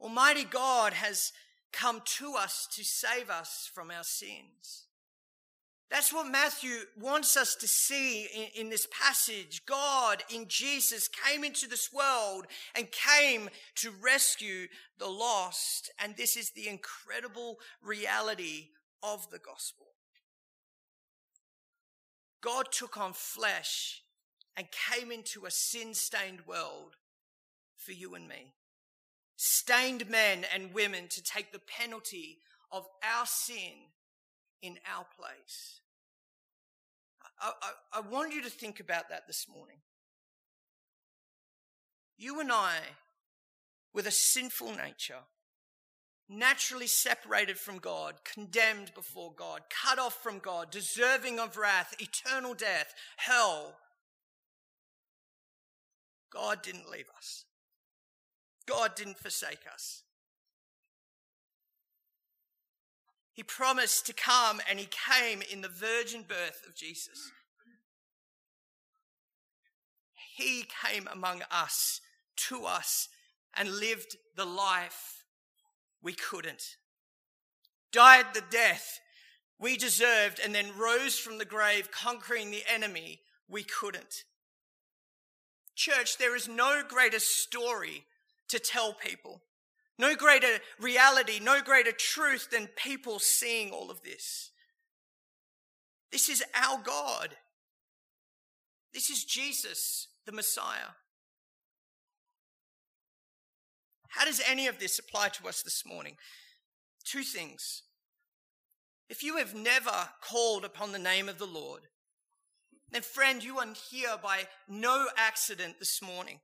Almighty 0.00 0.44
God 0.44 0.92
has 0.92 1.32
come 1.72 2.02
to 2.18 2.34
us 2.34 2.68
to 2.72 2.84
save 2.84 3.30
us 3.30 3.70
from 3.72 3.90
our 3.90 4.04
sins. 4.04 4.86
That's 5.92 6.10
what 6.10 6.26
Matthew 6.26 6.70
wants 6.98 7.36
us 7.36 7.54
to 7.56 7.68
see 7.68 8.22
in, 8.22 8.62
in, 8.62 8.70
this 8.70 8.88
passage. 8.90 9.60
God 9.66 10.22
in 10.34 10.46
Jesus 10.48 11.06
came 11.06 11.44
into 11.44 11.68
this 11.68 11.92
world 11.92 12.46
and 12.74 12.88
came 12.90 13.50
to 13.74 13.90
rescue 14.00 14.68
the 14.98 15.08
lost. 15.08 15.92
And 16.02 16.16
this 16.16 16.34
is 16.34 16.52
the 16.52 16.66
incredible 16.66 17.58
reality 17.82 18.68
of 19.02 19.28
the 19.30 19.38
gospel. 19.38 19.88
God 22.40 22.68
took 22.72 22.96
on 22.96 23.12
flesh 23.12 24.00
and 24.56 24.66
came 24.90 25.12
into 25.12 25.44
a 25.44 25.50
sin 25.50 25.92
stained 25.92 26.46
world 26.46 26.96
for 27.76 27.92
you 27.92 28.14
and 28.14 28.26
me. 28.26 28.54
Stained 29.36 30.08
men 30.08 30.46
and 30.54 30.72
women 30.72 31.08
to 31.10 31.22
take 31.22 31.52
the 31.52 31.60
penalty 31.60 32.38
of 32.70 32.86
our 33.04 33.26
sin 33.26 33.90
in 34.62 34.78
our 34.96 35.04
place. 35.18 35.81
I, 37.42 37.52
I, 37.60 37.98
I 37.98 38.00
want 38.00 38.32
you 38.32 38.42
to 38.42 38.50
think 38.50 38.80
about 38.80 39.08
that 39.10 39.26
this 39.26 39.46
morning. 39.52 39.78
You 42.16 42.40
and 42.40 42.52
I, 42.52 42.76
with 43.92 44.06
a 44.06 44.12
sinful 44.12 44.76
nature, 44.76 45.24
naturally 46.28 46.86
separated 46.86 47.58
from 47.58 47.78
God, 47.78 48.14
condemned 48.24 48.94
before 48.94 49.32
God, 49.36 49.62
cut 49.68 49.98
off 49.98 50.22
from 50.22 50.38
God, 50.38 50.70
deserving 50.70 51.40
of 51.40 51.56
wrath, 51.56 51.94
eternal 51.98 52.54
death, 52.54 52.94
hell. 53.16 53.74
God 56.32 56.62
didn't 56.62 56.90
leave 56.90 57.08
us. 57.16 57.44
God 58.66 58.94
didn't 58.94 59.18
forsake 59.18 59.66
us. 59.72 60.04
He 63.42 63.44
promised 63.44 64.06
to 64.06 64.12
come 64.12 64.60
and 64.70 64.78
he 64.78 64.86
came 64.86 65.42
in 65.50 65.62
the 65.62 65.68
virgin 65.68 66.22
birth 66.22 66.62
of 66.64 66.76
Jesus. 66.76 67.32
He 70.36 70.64
came 70.86 71.08
among 71.12 71.42
us, 71.50 72.00
to 72.48 72.66
us, 72.66 73.08
and 73.56 73.80
lived 73.80 74.16
the 74.36 74.44
life 74.44 75.24
we 76.00 76.12
couldn't. 76.12 76.76
Died 77.90 78.26
the 78.32 78.44
death 78.48 79.00
we 79.58 79.76
deserved 79.76 80.38
and 80.38 80.54
then 80.54 80.78
rose 80.78 81.18
from 81.18 81.38
the 81.38 81.44
grave, 81.44 81.90
conquering 81.90 82.52
the 82.52 82.62
enemy 82.72 83.22
we 83.48 83.64
couldn't. 83.64 84.22
Church, 85.74 86.16
there 86.16 86.36
is 86.36 86.48
no 86.48 86.82
greater 86.86 87.18
story 87.18 88.04
to 88.46 88.60
tell 88.60 88.92
people, 88.92 89.42
no 89.98 90.14
greater 90.14 90.58
reality, 90.80 91.38
no 91.40 91.60
greater 91.60 91.92
truth 91.92 92.48
than 92.50 92.68
people 92.76 93.18
seeing 93.18 93.70
all 93.70 93.90
of 93.90 94.02
this. 94.02 94.50
This 96.10 96.28
is 96.28 96.42
our 96.54 96.78
God. 96.82 97.36
This 98.92 99.10
is 99.10 99.24
Jesus, 99.24 100.08
the 100.26 100.32
Messiah. 100.32 100.92
How 104.08 104.26
does 104.26 104.42
any 104.46 104.66
of 104.66 104.78
this 104.78 104.98
apply 104.98 105.30
to 105.30 105.48
us 105.48 105.62
this 105.62 105.84
morning? 105.86 106.16
Two 107.04 107.22
things. 107.22 107.82
If 109.08 109.22
you 109.22 109.36
have 109.38 109.54
never 109.54 110.08
called 110.22 110.64
upon 110.64 110.92
the 110.92 110.98
name 110.98 111.28
of 111.28 111.38
the 111.38 111.46
Lord, 111.46 111.82
then, 112.90 113.02
friend, 113.02 113.42
you 113.42 113.58
are 113.58 113.66
here 113.90 114.16
by 114.22 114.48
no 114.68 115.06
accident 115.16 115.76
this 115.78 116.02
morning. 116.02 116.40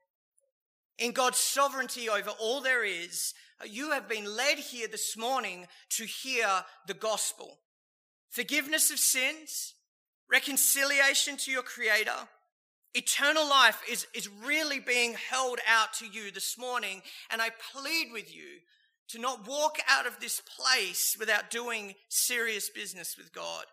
In 0.99 1.13
God's 1.13 1.39
sovereignty 1.39 2.09
over 2.09 2.31
all 2.41 2.61
there 2.61 2.85
is, 2.85 3.33
you 3.65 3.93
have 3.93 4.09
been 4.09 4.25
led 4.25 4.59
here 4.59 4.89
this 4.89 5.17
morning 5.17 5.67
to 5.91 6.05
hear 6.05 6.49
the 6.87 6.95
gospel. 6.95 7.59
Forgiveness 8.31 8.91
of 8.91 8.99
sins, 8.99 9.75
reconciliation 10.31 11.37
to 11.39 11.53
your 11.53 11.63
Creator, 11.63 12.29
eternal 12.95 13.49
life 13.49 13.81
is, 13.89 14.09
is 14.13 14.29
really 14.45 14.81
being 14.81 15.15
held 15.15 15.61
out 15.69 15.93
to 15.95 16.07
you 16.07 16.33
this 16.33 16.59
morning. 16.59 17.03
And 17.31 17.41
I 17.41 17.51
plead 17.73 18.09
with 18.13 18.35
you 18.35 18.59
to 19.11 19.21
not 19.21 19.47
walk 19.47 19.79
out 19.89 20.07
of 20.07 20.19
this 20.19 20.41
place 20.41 21.17
without 21.19 21.51
doing 21.51 21.95
serious 22.09 22.69
business 22.69 23.17
with 23.17 23.33
God. 23.33 23.65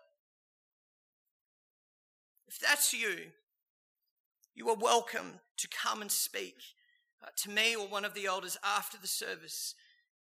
If 2.46 2.60
that's 2.60 2.94
you, 2.94 3.16
you 4.54 4.68
are 4.68 4.76
welcome 4.76 5.40
to 5.58 5.68
come 5.68 6.00
and 6.00 6.10
speak 6.10 6.54
uh, 7.26 7.30
to 7.36 7.50
me 7.50 7.74
or 7.74 7.86
one 7.88 8.04
of 8.04 8.14
the 8.14 8.26
elders 8.26 8.56
after 8.62 8.98
the 8.98 9.06
service 9.06 9.74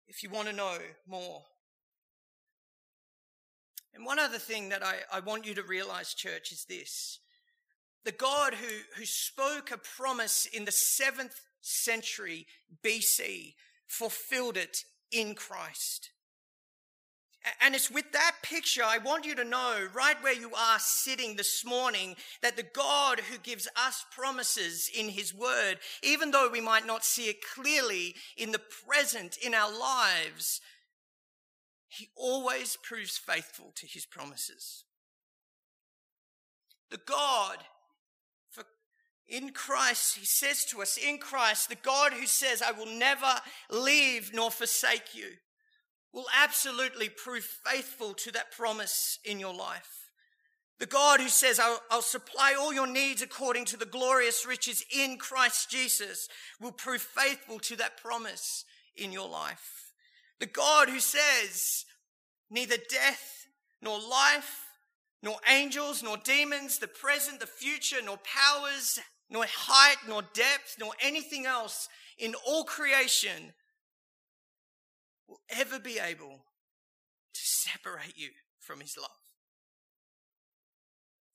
if 0.08 0.24
you 0.24 0.30
want 0.30 0.48
to 0.48 0.56
know 0.56 0.78
more. 1.08 1.44
And 3.94 4.06
one 4.06 4.20
other 4.20 4.39
thing 4.39 4.70
that 4.70 4.84
I, 4.84 4.96
I 5.12 5.20
want 5.20 5.46
you 5.46 5.54
to 5.56 5.63
realize, 5.63 6.13
church, 6.13 6.52
is 6.52 6.66
this. 6.66 7.20
The 8.06 8.12
God 8.12 8.56
who, 8.56 8.76
who 8.98 9.06
spoke 9.06 9.72
a 9.72 9.78
promise 9.78 10.46
in 10.46 10.66
the 10.66 10.72
seventh 10.72 11.39
century 11.62 12.48
BC 12.84 13.54
fulfilled 13.88 14.58
it 14.58 14.84
in 15.12 15.36
Christ. 15.36 16.10
And 17.60 17.76
it's 17.76 17.92
with 17.92 18.12
that 18.14 18.36
picture, 18.42 18.84
I 18.86 19.00
want 19.00 19.26
you 19.26 19.36
to 19.36 19.44
know, 19.44 19.88
right 19.94 20.22
where 20.24 20.34
you 20.34 20.52
are 20.54 20.80
sitting 20.80 21.36
this 21.36 21.66
morning, 21.66 22.16
that 22.42 22.56
the 22.56 22.64
God 22.64 23.20
who 23.20 23.38
gives 23.38 23.68
us 23.76 24.06
promises 24.12 24.90
in 24.98 25.10
His 25.10 25.34
Word, 25.34 25.80
even 26.02 26.32
though 26.32 26.50
we 26.50 26.62
might 26.62 26.86
not 26.86 27.04
see 27.04 27.24
it 27.24 27.44
clearly 27.54 28.16
in 28.38 28.54
the 28.54 28.62
present 28.88 29.38
in 29.38 29.54
our 29.54 29.72
lives, 29.72 30.62
He 31.90 32.10
always 32.16 32.78
proves 32.82 33.18
faithful 33.18 33.74
to 33.76 33.88
His 33.88 34.06
promises. 34.06 34.86
The 36.92 37.02
God, 37.06 37.58
for 38.52 38.64
in 39.28 39.50
Christ, 39.50 40.18
He 40.18 40.26
says 40.26 40.64
to 40.66 40.82
us, 40.82 40.98
in 40.98 41.18
Christ, 41.18 41.68
the 41.68 41.76
God 41.76 42.14
who 42.14 42.26
says, 42.26 42.62
I 42.62 42.72
will 42.72 42.86
never 42.86 43.42
leave 43.70 44.32
nor 44.34 44.50
forsake 44.50 45.14
you 45.14 45.32
will 46.13 46.26
absolutely 46.41 47.10
prove 47.10 47.43
faithful 47.43 48.13
to 48.13 48.32
that 48.32 48.52
promise 48.52 49.19
in 49.26 49.39
your 49.39 49.54
life. 49.54 50.12
The 50.80 50.86
God 50.86 51.19
who 51.19 51.30
says, 51.30 51.60
I'll, 51.60 51.82
I'll, 51.89 52.02
supply 52.02 52.56
all 52.60 52.73
your 52.73 52.88
needs 52.88 53.21
according 53.21 53.65
to 53.65 53.78
the 53.78 53.86
glorious 53.86 54.45
riches 54.45 54.84
in 54.95 55.17
Christ 55.17 55.69
Jesus 55.69 56.28
will 56.60 56.71
prove 56.71 57.02
faithful 57.02 57.60
to 57.60 57.76
that 57.78 57.97
promise 57.97 58.65
in 58.95 59.12
your 59.12 59.30
life. 59.30 59.93
The 60.39 60.45
God 60.45 60.89
who 60.89 60.99
says, 60.99 61.86
neither 62.49 62.76
death 62.89 63.47
nor 63.82 63.99
life, 63.99 64.65
nor 65.21 65.38
angels, 65.49 66.04
nor 66.04 66.17
demons, 66.17 66.80
the 66.80 66.88
present, 66.88 67.39
the 67.39 67.47
future, 67.47 68.02
nor 68.04 68.17
powers, 68.17 68.99
nor 69.30 69.45
height, 69.47 69.97
nor 70.08 70.21
depth, 70.34 70.76
nor 70.80 70.91
anything 71.02 71.45
else 71.45 71.88
in 72.17 72.36
all 72.45 72.65
creation 72.65 73.54
will 75.34 75.41
ever 75.60 75.80
be 75.80 75.98
able 75.98 76.46
to 77.34 77.41
separate 77.41 78.15
you 78.15 78.30
from 78.60 78.80
his 78.80 78.96
love. 79.00 79.10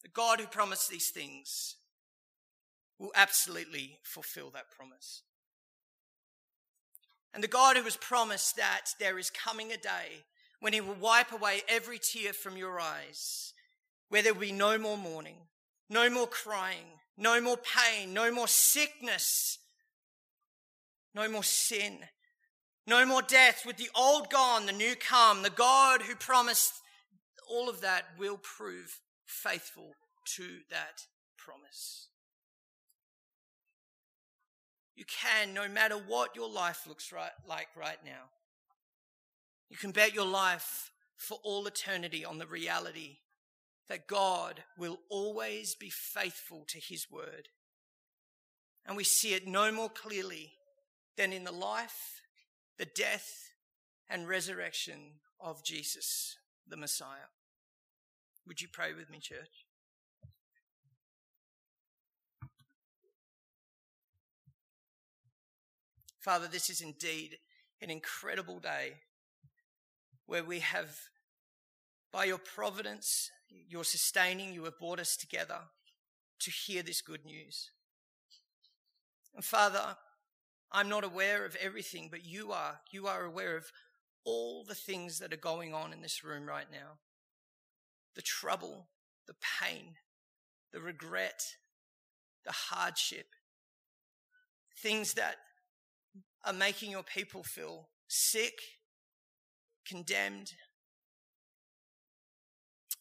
The 0.03 0.09
God 0.09 0.39
who 0.39 0.47
promised 0.47 0.89
these 0.89 1.11
things 1.11 1.75
will 3.01 3.11
absolutely 3.17 3.99
fulfill 4.05 4.51
that 4.51 4.71
promise. 4.71 5.23
And 7.35 7.43
the 7.43 7.49
God 7.49 7.77
who 7.77 7.83
has 7.83 7.97
promised 7.97 8.57
that 8.57 8.91
there 9.01 9.19
is 9.19 9.31
coming 9.31 9.73
a 9.73 9.77
day 9.77 10.25
when 10.61 10.73
he 10.73 10.81
will 10.81 10.95
wipe 10.95 11.33
away 11.33 11.63
every 11.69 11.99
tear 11.99 12.33
from 12.33 12.57
your 12.57 12.79
eyes, 12.79 13.53
where 14.11 14.23
there 14.23 14.33
will 14.33 14.41
be 14.43 14.53
no 14.53 14.79
more 14.79 14.97
mourning, 14.97 15.39
no 15.91 16.09
more 16.09 16.29
crying, 16.29 16.87
no 17.17 17.41
more 17.41 17.57
pain, 17.57 18.15
no 18.15 18.31
more 18.31 18.49
sickness, 18.49 19.59
no 21.17 21.29
more 21.29 21.43
sin, 21.43 21.99
no 22.89 23.05
more 23.05 23.23
death. 23.23 23.65
With 23.67 23.77
the 23.77 23.91
old 23.95 24.31
gone, 24.31 24.67
the 24.67 24.73
new 24.73 24.95
come. 24.97 25.43
The 25.43 25.51
God 25.51 26.03
who 26.03 26.15
promised 26.15 26.73
all 27.49 27.69
of 27.69 27.83
that 27.83 28.05
will 28.19 28.39
prove 28.39 29.01
faithful 29.27 29.93
to 30.37 30.43
that 30.71 31.03
promise. 31.37 32.09
You 34.97 35.05
can, 35.05 35.55
no 35.55 35.69
matter 35.69 35.95
what 35.95 36.35
your 36.35 36.51
life 36.51 36.87
looks 36.87 37.13
right, 37.13 37.31
like 37.47 37.69
right 37.77 37.99
now, 38.05 38.31
you 39.71 39.77
can 39.77 39.93
bet 39.93 40.15
your 40.15 40.27
life 40.27 40.91
for 41.17 41.39
all 41.45 41.67
eternity 41.67 42.25
on 42.25 42.39
the 42.39 42.47
reality 42.47 43.19
that 43.89 44.07
God 44.07 44.63
will 44.79 44.99
always 45.09 45.75
be 45.75 45.91
faithful 45.91 46.65
to 46.69 46.79
his 46.79 47.07
word. 47.11 47.49
And 48.87 48.97
we 48.97 49.05
see 49.05 49.35
it 49.35 49.47
no 49.47 49.71
more 49.71 49.89
clearly 49.89 50.53
than 51.17 51.33
in 51.33 51.45
the 51.45 51.53
life 51.53 52.23
the 52.79 52.87
death 52.87 53.51
and 54.09 54.29
resurrection 54.29 55.21
of 55.41 55.65
Jesus, 55.65 56.37
the 56.67 56.77
Messiah. 56.77 57.31
Would 58.47 58.63
you 58.63 58.69
pray 58.73 58.95
with 58.95 59.11
me, 59.11 59.19
church? 59.19 59.67
Father, 66.21 66.47
this 66.51 66.71
is 66.71 66.81
indeed 66.81 67.39
an 67.81 67.91
incredible 67.91 68.59
day 68.59 68.95
where 70.27 70.45
we 70.45 70.61
have, 70.61 70.95
by 72.13 72.25
your 72.25 72.39
providence, 72.39 73.31
your 73.49 73.85
sustaining, 73.85 74.53
you 74.53 74.65
have 74.65 74.79
brought 74.79 75.01
us 75.01 75.17
together 75.17 75.61
to 76.41 76.51
hear 76.51 76.83
this 76.83 77.01
good 77.01 77.25
news. 77.25 77.71
And 79.35 79.45
Father, 79.45 79.97
I'm 80.71 80.89
not 80.89 81.05
aware 81.05 81.45
of 81.45 81.57
everything, 81.57 82.09
but 82.11 82.25
you 82.25 82.53
are. 82.53 82.81
You 82.91 83.07
are 83.07 83.25
aware 83.25 83.57
of 83.57 83.71
all 84.25 84.65
the 84.65 84.75
things 84.75 85.19
that 85.19 85.33
are 85.33 85.39
going 85.39 85.73
on 85.73 85.93
in 85.93 86.03
this 86.03 86.23
room 86.23 86.47
right 86.47 86.67
now 86.71 86.99
the 88.15 88.23
trouble, 88.23 88.89
the 89.29 89.35
pain, 89.61 89.95
the 90.73 90.81
regret, 90.81 91.41
the 92.45 92.51
hardship, 92.53 93.27
things 94.83 95.15
that 95.15 95.37
are 96.45 96.53
making 96.53 96.91
your 96.91 97.05
people 97.05 97.45
feel 97.45 97.89
sick, 98.09 98.59
condemned. 99.87 100.53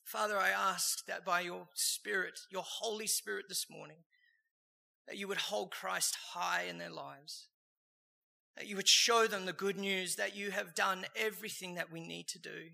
Father, 0.04 0.38
I 0.38 0.50
ask 0.50 1.04
that 1.08 1.26
by 1.26 1.42
your 1.42 1.68
Spirit, 1.74 2.40
your 2.52 2.64
Holy 2.64 3.08
Spirit 3.08 3.46
this 3.50 3.66
morning, 3.72 4.04
that 5.08 5.18
you 5.18 5.28
would 5.28 5.38
hold 5.38 5.72
Christ 5.72 6.16
high 6.34 6.66
in 6.70 6.78
their 6.78 6.92
lives 6.92 7.48
that 8.58 8.68
you 8.68 8.76
would 8.76 8.88
show 8.88 9.28
them 9.28 9.46
the 9.46 9.54
good 9.54 9.78
news 9.78 10.16
that 10.16 10.36
you 10.36 10.50
have 10.50 10.74
done 10.74 11.06
everything 11.16 11.76
that 11.76 11.92
we 11.92 12.02
need 12.02 12.28
to 12.28 12.40
do, 12.40 12.72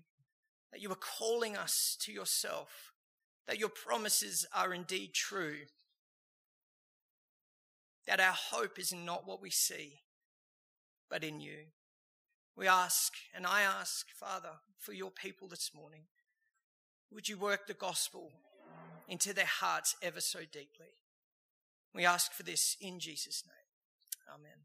that 0.72 0.80
you 0.80 0.90
are 0.90 0.96
calling 0.96 1.56
us 1.56 1.96
to 2.00 2.10
yourself, 2.10 2.92
that 3.46 3.58
your 3.58 3.68
promises 3.68 4.46
are 4.54 4.72
indeed 4.72 5.12
true, 5.12 5.56
that 8.06 8.18
our 8.18 8.32
hope 8.32 8.78
is 8.78 8.94
not 8.94 9.26
what 9.26 9.42
we 9.42 9.50
see, 9.50 10.00
but 11.10 11.22
in 11.22 11.38
you. 11.38 11.66
We 12.56 12.66
ask, 12.66 13.12
and 13.34 13.46
I 13.46 13.60
ask, 13.62 14.06
Father, 14.08 14.60
for 14.78 14.92
your 14.94 15.10
people 15.10 15.48
this 15.48 15.72
morning. 15.74 16.04
Would 17.12 17.28
you 17.28 17.36
work 17.36 17.66
the 17.66 17.74
gospel 17.74 18.32
into 19.06 19.34
their 19.34 19.44
hearts 19.44 19.96
ever 20.02 20.20
so 20.20 20.40
deeply? 20.40 20.94
We 21.94 22.06
ask 22.06 22.32
for 22.32 22.42
this 22.42 22.76
in 22.80 23.00
Jesus' 23.00 23.44
name. 23.46 24.34
Amen. 24.34 24.64